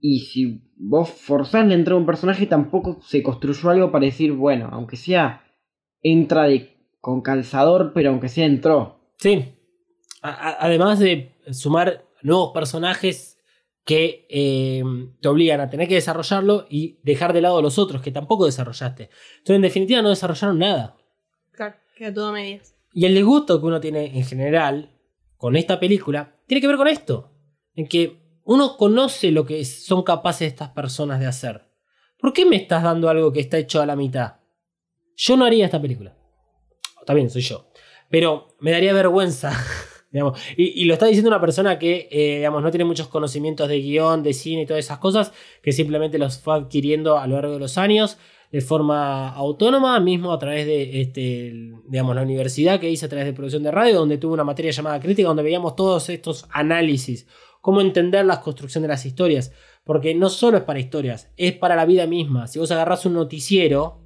[0.00, 4.32] Y si vos forzás la entrada de un personaje, tampoco se construyó algo para decir,
[4.32, 5.44] bueno, aunque sea,
[6.02, 8.98] entra de, con calzador, pero aunque sea entró.
[9.18, 9.54] Sí.
[10.22, 13.38] A- a- además de sumar nuevos personajes
[13.84, 14.82] que eh,
[15.20, 19.10] te obligan a tener que desarrollarlo y dejar de lado los otros que tampoco desarrollaste.
[19.38, 20.96] Entonces, en definitiva, no desarrollaron nada.
[21.52, 22.74] Claro, queda todo a medias.
[22.92, 24.90] Y el disgusto que uno tiene en general
[25.36, 27.32] con esta película tiene que ver con esto.
[27.74, 31.66] En que uno conoce lo que son capaces estas personas de hacer.
[32.18, 34.34] ¿Por qué me estás dando algo que está hecho a la mitad?
[35.16, 36.16] Yo no haría esta película.
[37.00, 37.70] Está bien, soy yo.
[38.10, 39.52] Pero me daría vergüenza.
[40.58, 44.22] Y, lo está diciendo una persona que eh, digamos, no tiene muchos conocimientos de guion,
[44.22, 45.32] de cine y todas esas cosas,
[45.62, 48.18] que simplemente los fue adquiriendo a lo largo de los años
[48.52, 53.24] de forma autónoma, mismo a través de este, digamos, la universidad que hice a través
[53.24, 57.26] de producción de radio, donde tuve una materia llamada crítica, donde veíamos todos estos análisis,
[57.62, 59.52] cómo entender la construcción de las historias,
[59.84, 62.46] porque no solo es para historias, es para la vida misma.
[62.48, 64.02] Si vos agarrás un noticiero,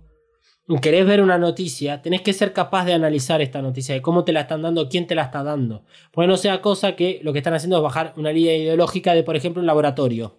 [0.68, 4.24] y querés ver una noticia, tenés que ser capaz de analizar esta noticia, de cómo
[4.24, 5.84] te la están dando, quién te la está dando.
[6.12, 9.22] Porque no sea cosa que lo que están haciendo es bajar una línea ideológica de,
[9.22, 10.38] por ejemplo, un laboratorio.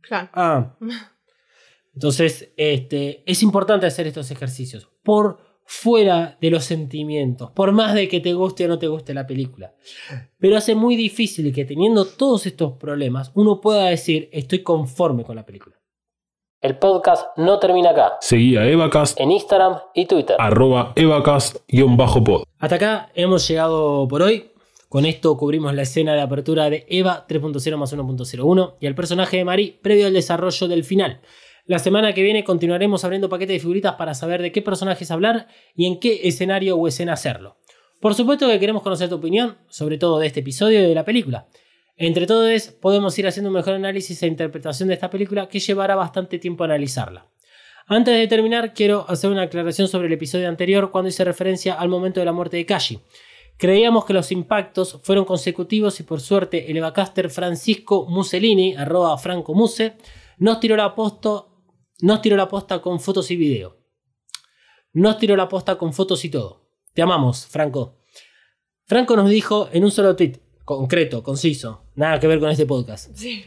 [0.00, 0.30] Claro.
[0.32, 0.76] Ah.
[1.94, 8.08] Entonces, este, es importante hacer estos ejercicios por fuera de los sentimientos, por más de
[8.08, 9.74] que te guste o no te guste la película.
[10.38, 15.36] Pero hace muy difícil que teniendo todos estos problemas, uno pueda decir estoy conforme con
[15.36, 15.76] la película.
[16.62, 18.16] El podcast no termina acá.
[18.22, 20.36] Seguí a Evacast, En Instagram y Twitter.
[20.40, 22.44] arroba evacast-pod.
[22.58, 24.50] Hasta acá hemos llegado por hoy.
[24.88, 29.36] Con esto cubrimos la escena de apertura de Eva 3.0 más 1.01 y el personaje
[29.36, 31.20] de Mari previo al desarrollo del final.
[31.68, 35.48] La semana que viene continuaremos abriendo paquetes de figuritas para saber de qué personajes hablar
[35.76, 37.58] y en qué escenario o escena hacerlo.
[38.00, 41.04] Por supuesto que queremos conocer tu opinión, sobre todo de este episodio y de la
[41.04, 41.46] película.
[41.98, 45.94] Entre todos podemos ir haciendo un mejor análisis e interpretación de esta película que llevará
[45.94, 47.26] bastante tiempo analizarla.
[47.86, 51.90] Antes de terminar, quiero hacer una aclaración sobre el episodio anterior cuando hice referencia al
[51.90, 52.98] momento de la muerte de Kashi.
[53.58, 59.52] Creíamos que los impactos fueron consecutivos y por suerte el evacaster Francisco Mussolini, arroba Franco
[59.52, 59.96] Muse,
[60.38, 61.47] nos tiró la posta,
[62.00, 63.76] nos tiró la posta con fotos y video.
[64.92, 66.68] Nos tiró la posta con fotos y todo.
[66.94, 67.98] Te amamos, Franco.
[68.84, 73.14] Franco nos dijo en un solo tweet, concreto, conciso, nada que ver con este podcast.
[73.14, 73.44] Sí.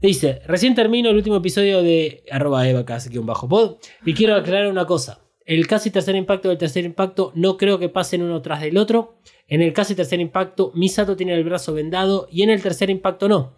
[0.00, 3.76] Dice, recién termino el último episodio de arroba evacas-pod
[4.06, 5.20] y quiero aclarar una cosa.
[5.44, 9.18] El casi tercer impacto del tercer impacto no creo que pasen uno tras del otro.
[9.46, 13.28] En el casi tercer impacto, Misato tiene el brazo vendado y en el tercer impacto
[13.28, 13.56] no.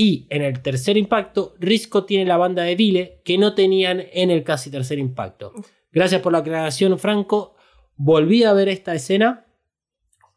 [0.00, 4.30] Y en el tercer impacto, Risco tiene la banda de Vile que no tenían en
[4.30, 5.52] el casi tercer impacto.
[5.90, 7.56] Gracias por la aclaración, Franco.
[7.96, 9.46] Volví a ver esta escena.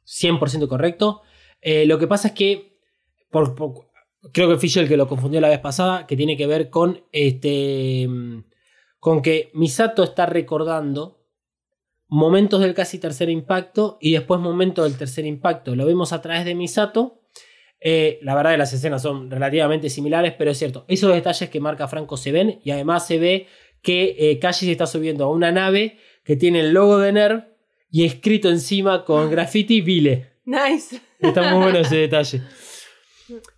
[0.06, 1.22] 100% correcto.
[1.62, 2.80] Eh, lo que pasa es que
[3.30, 3.92] por, por-
[4.34, 8.08] creo que el que lo confundió la vez pasada, que tiene que ver con este
[9.00, 11.26] con que Misato está recordando
[12.08, 15.76] momentos del casi tercer impacto y después momentos del tercer impacto.
[15.76, 17.21] Lo vemos a través de Misato.
[17.84, 21.60] Eh, la verdad que las escenas son relativamente similares, pero es cierto, esos detalles que
[21.60, 23.48] marca Franco se ven y además se ve
[23.82, 27.44] que eh, se está subiendo a una nave que tiene el logo de NERV
[27.90, 30.34] y escrito encima con graffiti Vile.
[30.46, 31.02] Nice.
[31.20, 32.42] Está muy bueno ese detalle.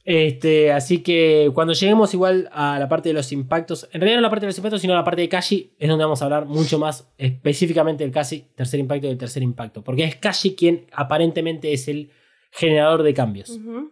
[0.05, 4.21] Este, así que cuando lleguemos igual a la parte de los impactos, en realidad no
[4.21, 6.45] la parte de los impactos, sino la parte de Kashi, es donde vamos a hablar
[6.45, 9.83] mucho más específicamente del casi tercer impacto y del tercer impacto.
[9.83, 12.11] Porque es Kashi quien aparentemente es el
[12.51, 13.49] generador de cambios.
[13.49, 13.91] Ujú.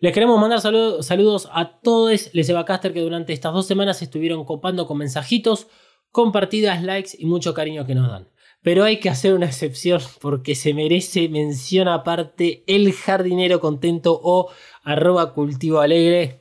[0.00, 4.44] Les queremos mandar saludo- saludos a todos les Evacaster que durante estas dos semanas estuvieron
[4.44, 5.66] copando con mensajitos,
[6.10, 8.28] compartidas, likes y mucho cariño que nos dan.
[8.62, 14.50] Pero hay que hacer una excepción porque se merece mención aparte el jardinero contento o
[14.82, 16.40] arroba cultivo alegre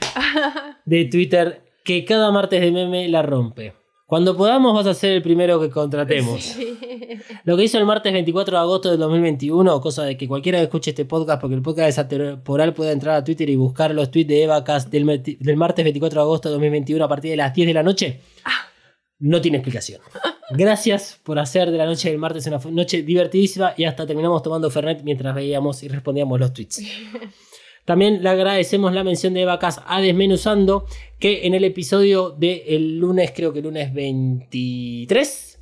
[0.84, 3.74] de Twitter que cada martes de meme la rompe.
[4.08, 6.42] Cuando podamos vas a ser el primero que contratemos.
[6.42, 6.78] Sí.
[7.44, 10.64] Lo que hizo el martes 24 de agosto del 2021, cosa de que cualquiera que
[10.64, 14.10] escuche este podcast, porque el podcast es atemporal, pueda entrar a Twitter y buscar los
[14.10, 17.52] tweets de Evacast del, del martes 24 de agosto de 2021 a partir de las
[17.52, 18.22] 10 de la noche,
[19.18, 20.00] no tiene explicación.
[20.52, 24.70] Gracias por hacer de la noche del martes una noche divertidísima y hasta terminamos tomando
[24.70, 26.80] Fernet mientras veíamos y respondíamos los tweets.
[27.88, 30.84] También le agradecemos la mención de Evacas a Desmenuzando,
[31.18, 35.58] que en el episodio del lunes, creo que el lunes 23,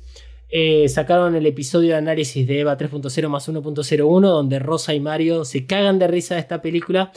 [0.49, 5.45] eh, sacaron el episodio de análisis de Eva 3.0 más 1.01, donde Rosa y Mario
[5.45, 7.13] se cagan de risa de esta película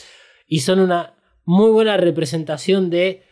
[0.47, 3.24] y son una muy buena representación de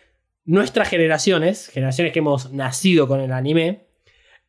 [0.44, 3.86] nuestras generaciones, generaciones que hemos nacido con el anime,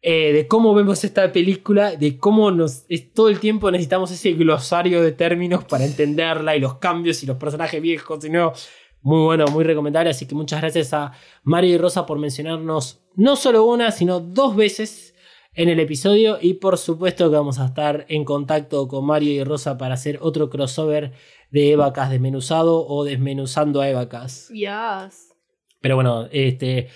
[0.01, 4.31] eh, de cómo vemos esta película, de cómo nos es, todo el tiempo necesitamos ese
[4.31, 8.69] glosario de términos para entenderla y los cambios y los personajes viejos y nuevos.
[9.01, 10.09] Muy bueno, muy recomendable.
[10.09, 11.11] Así que muchas gracias a
[11.43, 15.15] Mario y Rosa por mencionarnos no solo una, sino dos veces
[15.53, 16.38] en el episodio.
[16.41, 20.19] Y por supuesto que vamos a estar en contacto con Mario y Rosa para hacer
[20.21, 21.11] otro crossover
[21.51, 24.49] de Evacas desmenuzado o desmenuzando a Evacas.
[24.49, 25.35] Yes.
[25.81, 26.88] Pero bueno, este.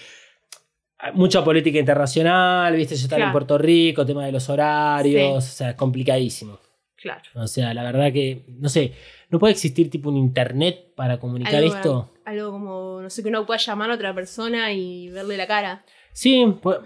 [1.14, 3.32] Mucha política internacional, viste, yo estaba en.
[3.32, 5.52] Puerto Rico, tema de los horarios, Sí.
[5.52, 6.60] o sea, es complicadísimo.
[6.96, 7.22] Claro.
[7.36, 8.94] O sea, la verdad que, no sé,
[9.30, 12.14] no puede existir tipo un internet para comunicar Algo, esto.
[12.24, 15.84] algo como, no sé, que uno pueda llamar a otra persona y verle la cara.
[16.14, 16.78] Sí, pues,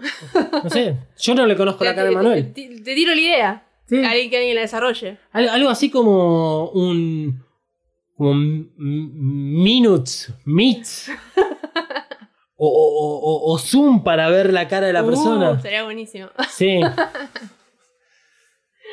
[0.64, 2.52] no sé, yo no le conozco la cara de te- Manuel.
[2.52, 3.64] Te, te tiro la idea.
[3.86, 4.04] Sí.
[4.04, 5.18] Alguien que alguien la desarrolle.
[5.32, 7.44] Algo, algo así como un.
[8.16, 11.10] como minutes, meets.
[12.60, 15.60] o, o- o- o Zoom para ver la cara de la Uh, persona.
[15.60, 16.28] Sería buenísimo.
[16.50, 16.80] Sí.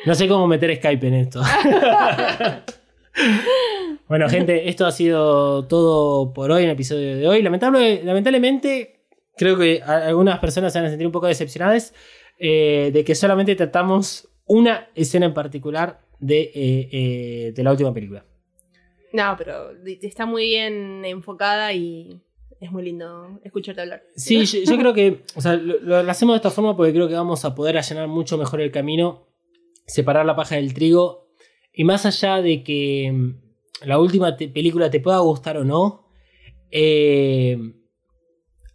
[0.04, 1.42] No sé cómo meter Skype en esto.
[4.08, 7.42] bueno, gente, esto ha sido todo por hoy en el episodio de hoy.
[7.42, 9.00] Lamentable- lamentablemente,
[9.36, 11.92] creo que algunas personas se van a sentir un poco decepcionadas
[12.38, 17.92] eh, de que solamente tratamos una escena en particular de, eh, eh, de la última
[17.92, 18.24] película.
[19.12, 19.70] No, pero
[20.02, 22.20] está muy bien enfocada y
[22.60, 24.02] es muy lindo escucharte hablar.
[24.16, 27.14] Sí, yo, yo creo que o sea, lo, hacemos de esta forma porque creo que
[27.14, 29.26] vamos a poder allanar mucho mejor el camino,
[29.86, 31.28] separar la paja del trigo
[31.72, 36.08] y más allá de que mm, la última te- película te pueda gustar o no,
[36.70, 37.58] eh,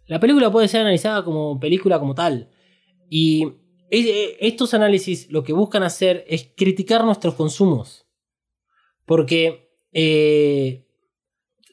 [0.06, 2.50] la película puede ser analizada como película como tal.
[3.08, 3.46] Y
[3.90, 8.06] eh, estos análisis lo que buscan hacer es criticar nuestros consumos.
[9.04, 10.86] Porque, eh,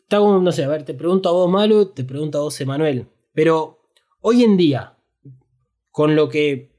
[0.09, 2.59] te hago, no sé, a ver, te pregunto a vos, Malu, te pregunto a vos,
[2.59, 3.07] Emanuel.
[3.31, 3.79] Pero
[4.21, 4.97] hoy en día,
[5.91, 6.75] con lo que,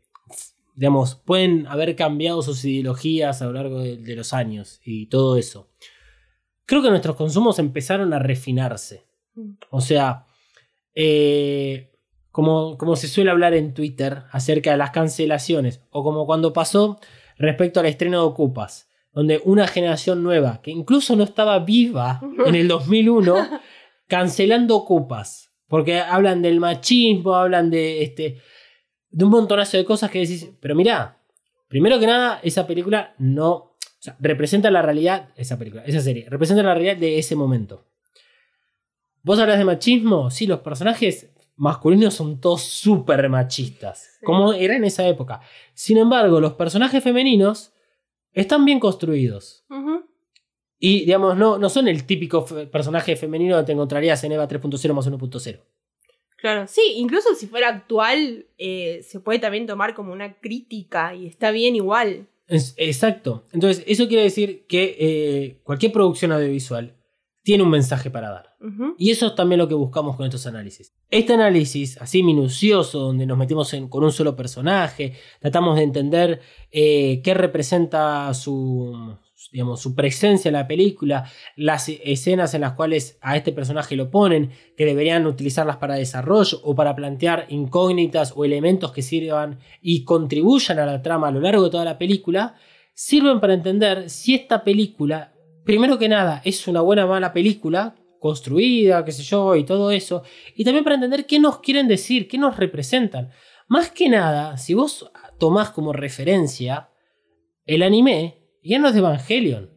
[0.74, 5.36] digamos, pueden haber cambiado sus ideologías a lo largo de, de los años y todo
[5.36, 5.70] eso,
[6.66, 9.06] creo que nuestros consumos empezaron a refinarse.
[9.34, 9.52] Mm.
[9.70, 10.26] O sea,
[10.94, 11.92] eh,
[12.32, 16.98] como, como se suele hablar en Twitter acerca de las cancelaciones, o como cuando pasó
[17.38, 22.54] respecto al estreno de Ocupas, donde una generación nueva, que incluso no estaba viva en
[22.54, 23.60] el 2001,
[24.06, 28.38] cancelando Ocupas, porque hablan del machismo, hablan de, este,
[29.10, 31.18] de un montonazo de cosas que decís, pero mirá,
[31.68, 33.50] primero que nada, esa película no...
[33.52, 37.86] o sea, representa la realidad, esa película, esa serie, representa la realidad de ese momento.
[39.22, 40.30] ¿Vos hablas de machismo?
[40.30, 44.24] Sí, los personajes masculinos son todos súper machistas, Sí.
[44.24, 45.40] como era en esa época.
[45.74, 47.72] Sin embargo, los personajes femeninos
[48.32, 49.64] están bien construidos.
[50.78, 54.48] Y, digamos, no, no son el típico fe- personaje femenino que te encontrarías en EVA
[54.48, 55.60] 3.0 más 1.0.
[56.38, 61.26] Claro, sí, incluso si fuera actual, eh, se puede también tomar como una crítica y
[61.26, 62.28] está bien igual.
[62.48, 63.44] Es- exacto.
[63.52, 66.94] Entonces, eso quiere decir que eh, cualquier producción audiovisual
[67.42, 68.56] tiene un mensaje para dar.
[68.98, 70.92] Y eso es también lo que buscamos con estos análisis.
[71.08, 76.40] Este análisis, así minucioso, donde nos metimos en- con un solo personaje, tratamos de entender
[76.70, 79.16] eh, qué representa su,
[79.52, 81.24] digamos, su presencia en la película,
[81.56, 86.60] las escenas en las cuales a este personaje lo ponen, que deberían utilizarlas para desarrollo
[86.62, 91.40] o para plantear incógnitas o elementos que sirvan y contribuyan a la trama a lo
[91.40, 92.54] largo de toda la película,
[92.92, 95.32] sirven para entender si esta película,
[95.70, 100.24] primero que nada, es una buena mala película, construida, qué sé yo, y todo eso,
[100.56, 103.30] y también para entender qué nos quieren decir, qué nos representan.
[103.68, 106.90] Más que nada, si vos tomás como referencia
[107.66, 109.70] el anime, ya no de Evangelion.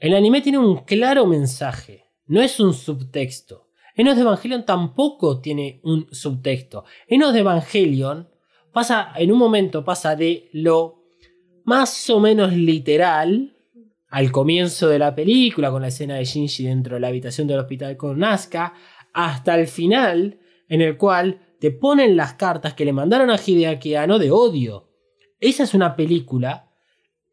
[0.00, 3.70] El anime tiene un claro mensaje, no es un subtexto.
[3.94, 6.84] Enos de Evangelion tampoco tiene un subtexto.
[7.08, 8.28] Enos de Evangelion
[8.70, 11.06] pasa, en un momento pasa de lo
[11.64, 13.55] más o menos literal
[14.16, 17.58] al comienzo de la película con la escena de Shinji dentro de la habitación del
[17.58, 18.72] hospital con Nazca
[19.12, 20.38] hasta el final
[20.70, 24.88] en el cual te ponen las cartas que le mandaron a Hideaki Anno de odio.
[25.38, 26.70] Esa es una película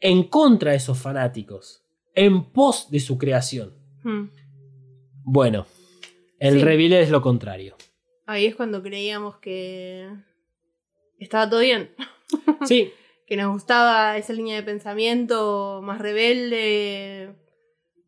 [0.01, 1.85] en contra de esos fanáticos,
[2.15, 3.73] en pos de su creación.
[4.03, 4.25] Hmm.
[5.23, 5.65] Bueno,
[6.37, 6.63] el Sí.
[6.65, 7.77] reveal es lo contrario.
[8.25, 10.09] Ahí es cuando creíamos que
[11.17, 11.91] estaba todo bien.
[12.65, 12.91] Sí,
[13.25, 17.35] Que nos gustaba esa línea de pensamiento más rebelde.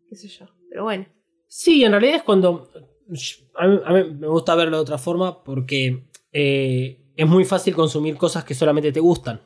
[0.09, 0.45] qué sé yo.
[0.69, 1.05] Pero bueno.
[1.47, 2.69] Sí, en realidad es cuando.
[3.55, 8.43] A mí, me gusta verlo de otra forma porque eh, es muy fácil consumir cosas
[8.43, 9.41] que solamente te gustan.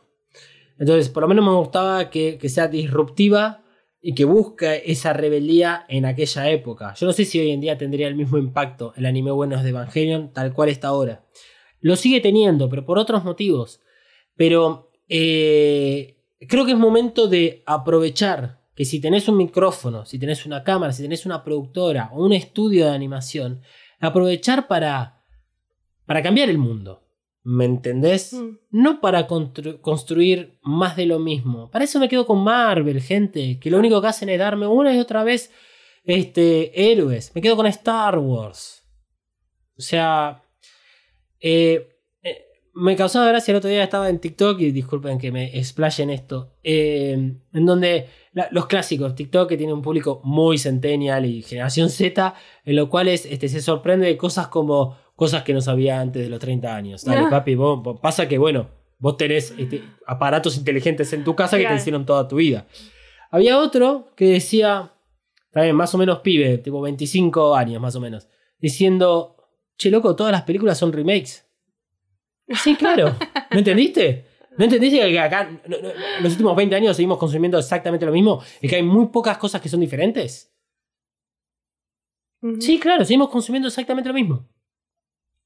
[0.77, 3.63] Entonces, por lo menos me gustaba que, que sea disruptiva
[4.01, 6.93] y que busque esa rebeldía en aquella época.
[6.95, 9.69] Yo no sé si hoy en día tendría el mismo impacto el anime bueno de
[9.69, 11.25] Evangelion tal cual está ahora.
[11.81, 13.81] Lo sigue teniendo, pero por otros motivos.
[14.35, 16.15] Pero eh,
[16.47, 20.93] creo que es momento de aprovechar que si tenés un micrófono, si tenés una cámara,
[20.93, 23.61] si tenés una productora o un estudio de animación,
[23.99, 25.21] aprovechar para,
[26.05, 27.03] para cambiar el mundo.
[27.43, 28.33] ¿Me entendés?
[28.33, 28.57] Mm.
[28.71, 31.69] No para constru- construir más de lo mismo.
[31.71, 34.93] Para eso me quedo con Marvel, gente, que lo único que hacen es darme una
[34.93, 35.51] y otra vez
[36.03, 37.31] este, héroes.
[37.35, 38.85] Me quedo con Star Wars.
[39.77, 40.41] O sea,
[41.39, 41.98] eh, eh,
[42.73, 46.53] me causaba gracia el otro día estaba en TikTok y disculpen que me explayen esto.
[46.63, 47.13] eh,
[47.53, 52.35] en donde la- los clásicos, TikTok que tiene un público muy centennial y generación Z,
[52.65, 56.21] en lo cual es, este, se sorprende de cosas como cosas que no sabía antes
[56.23, 57.03] de los 30 años.
[57.03, 57.29] Dale, Ah.
[57.29, 58.69] papi, vos, vos- pasa que bueno,
[58.99, 62.67] vos tenés este, aparatos inteligentes en tu casa que te hicieron toda tu vida.
[63.31, 64.93] Había otro que decía,
[65.51, 68.27] también más o menos pibe, tipo 25 años más o menos,
[68.59, 69.35] diciendo,
[69.77, 71.48] che loco, todas las películas son remakes.
[72.55, 73.15] Sí, claro.
[73.51, 74.25] ¿No entendiste?
[74.57, 78.67] ¿No entendiste que acá en los últimos 20 años seguimos consumiendo exactamente lo mismo y
[78.67, 80.53] que hay muy pocas cosas que son diferentes?
[82.59, 84.49] Sí, claro, seguimos consumiendo exactamente lo mismo.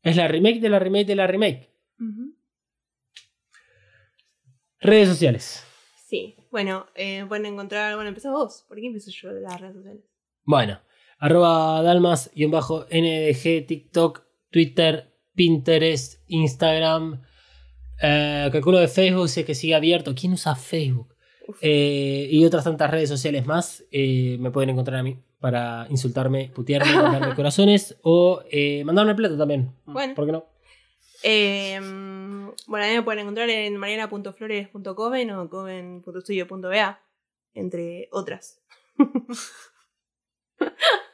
[0.01, 1.69] Es la remake de la remake de la remake.
[4.79, 5.63] Redes sociales.
[6.07, 6.35] Sí.
[6.51, 7.95] Bueno, eh, pueden encontrar.
[7.95, 8.65] Bueno, empezá vos.
[8.67, 10.03] ¿Por qué empiezo yo de las redes sociales?
[10.43, 10.81] Bueno,
[11.17, 17.21] arroba dalmas-ndg, TikTok, Twitter, Pinterest, Instagram.
[18.01, 20.13] Eh, calculo de Facebook, sé que sigue abierto.
[20.15, 21.13] ¿Quién usa Facebook?
[21.61, 23.83] Eh, y otras tantas redes sociales más.
[23.91, 29.37] eh, me pueden encontrar a mí para insultarme, putearme, mandarme corazones o eh, mandarme plata
[29.37, 29.71] también.
[29.85, 30.15] Bueno.
[30.15, 30.45] ¿Por qué no?
[31.23, 31.79] Eh,
[32.67, 37.01] bueno, a mí me pueden encontrar en mariana.flores.coven o coven.studio.ba,
[37.53, 38.61] entre otras.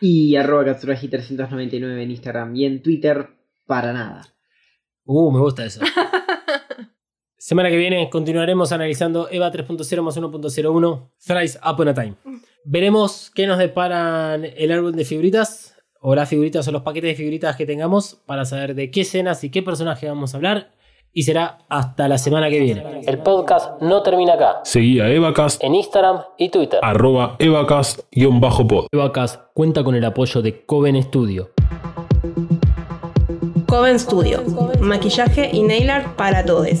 [0.00, 3.28] Y arroba Katsuragi399 en Instagram y en Twitter
[3.66, 4.34] para nada.
[5.04, 5.80] Uh, me gusta eso.
[7.36, 12.14] Semana que viene continuaremos analizando EVA 3.0 más 1.01 Thrice Upon a Time.
[12.64, 17.14] Veremos qué nos deparan el árbol de figuritas o las figuritas o los paquetes de
[17.14, 20.72] figuritas que tengamos para saber de qué escenas y qué personaje vamos a hablar.
[21.12, 23.00] Y será hasta la semana que viene.
[23.06, 24.60] El podcast no termina acá.
[24.62, 26.78] Seguí a Evacast, En Instagram y Twitter.
[26.82, 28.86] arroba Evacast-pod.
[28.92, 31.50] EvaCast cuenta con el apoyo de Coven Studio.
[33.66, 34.42] Coven Studio,
[34.80, 36.80] maquillaje y nail art para todos.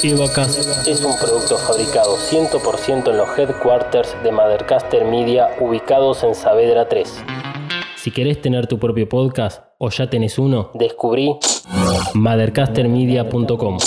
[0.00, 7.24] Es un producto fabricado 100% en los headquarters de Mothercaster Media ubicados en Saavedra 3.
[7.96, 11.36] Si querés tener tu propio podcast o ya tenés uno, descubrí
[12.14, 13.78] mothercastermedia.com.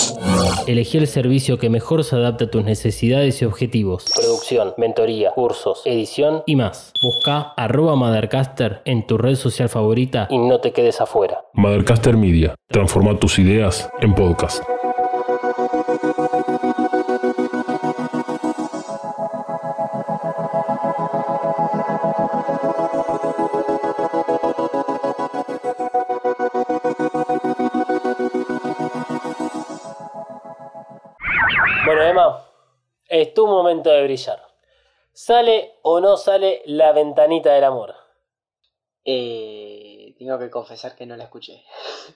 [0.66, 4.04] Elegí el servicio que mejor se adapta a tus necesidades y objetivos.
[4.14, 6.92] Producción, mentoría, cursos, edición y más.
[7.02, 11.46] Busca arroba Mothercaster en tu red social favorita y no te quedes afuera.
[11.54, 12.54] Mothercaster Media.
[12.68, 14.62] Transforma tus ideas en podcast.
[31.94, 32.42] Bueno, Emma,
[33.06, 34.40] es tu momento de brillar.
[35.12, 37.94] ¿Sale o no sale la ventanita del amor?
[39.04, 41.62] Eh, tengo que confesar que no la escuché.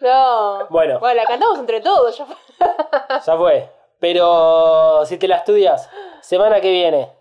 [0.00, 0.66] No.
[0.68, 0.98] Bueno.
[0.98, 2.18] Bueno, la cantamos entre todos.
[2.18, 2.36] Ya fue.
[3.24, 3.70] Ya fue.
[4.00, 5.88] Pero si te la estudias,
[6.22, 7.12] semana que viene,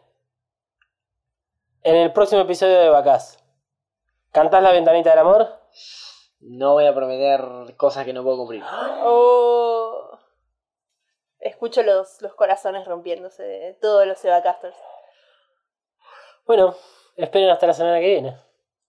[1.84, 3.38] en el próximo episodio de Vacas,
[4.32, 5.60] ¿cantás la ventanita del amor?
[6.40, 8.64] No voy a prometer cosas que no puedo cumplir.
[9.04, 10.01] Oh.
[11.42, 14.78] Escucho los, los corazones rompiéndose de todos los Evacasters.
[16.46, 16.76] Bueno,
[17.18, 18.38] esperen hasta la semana que viene.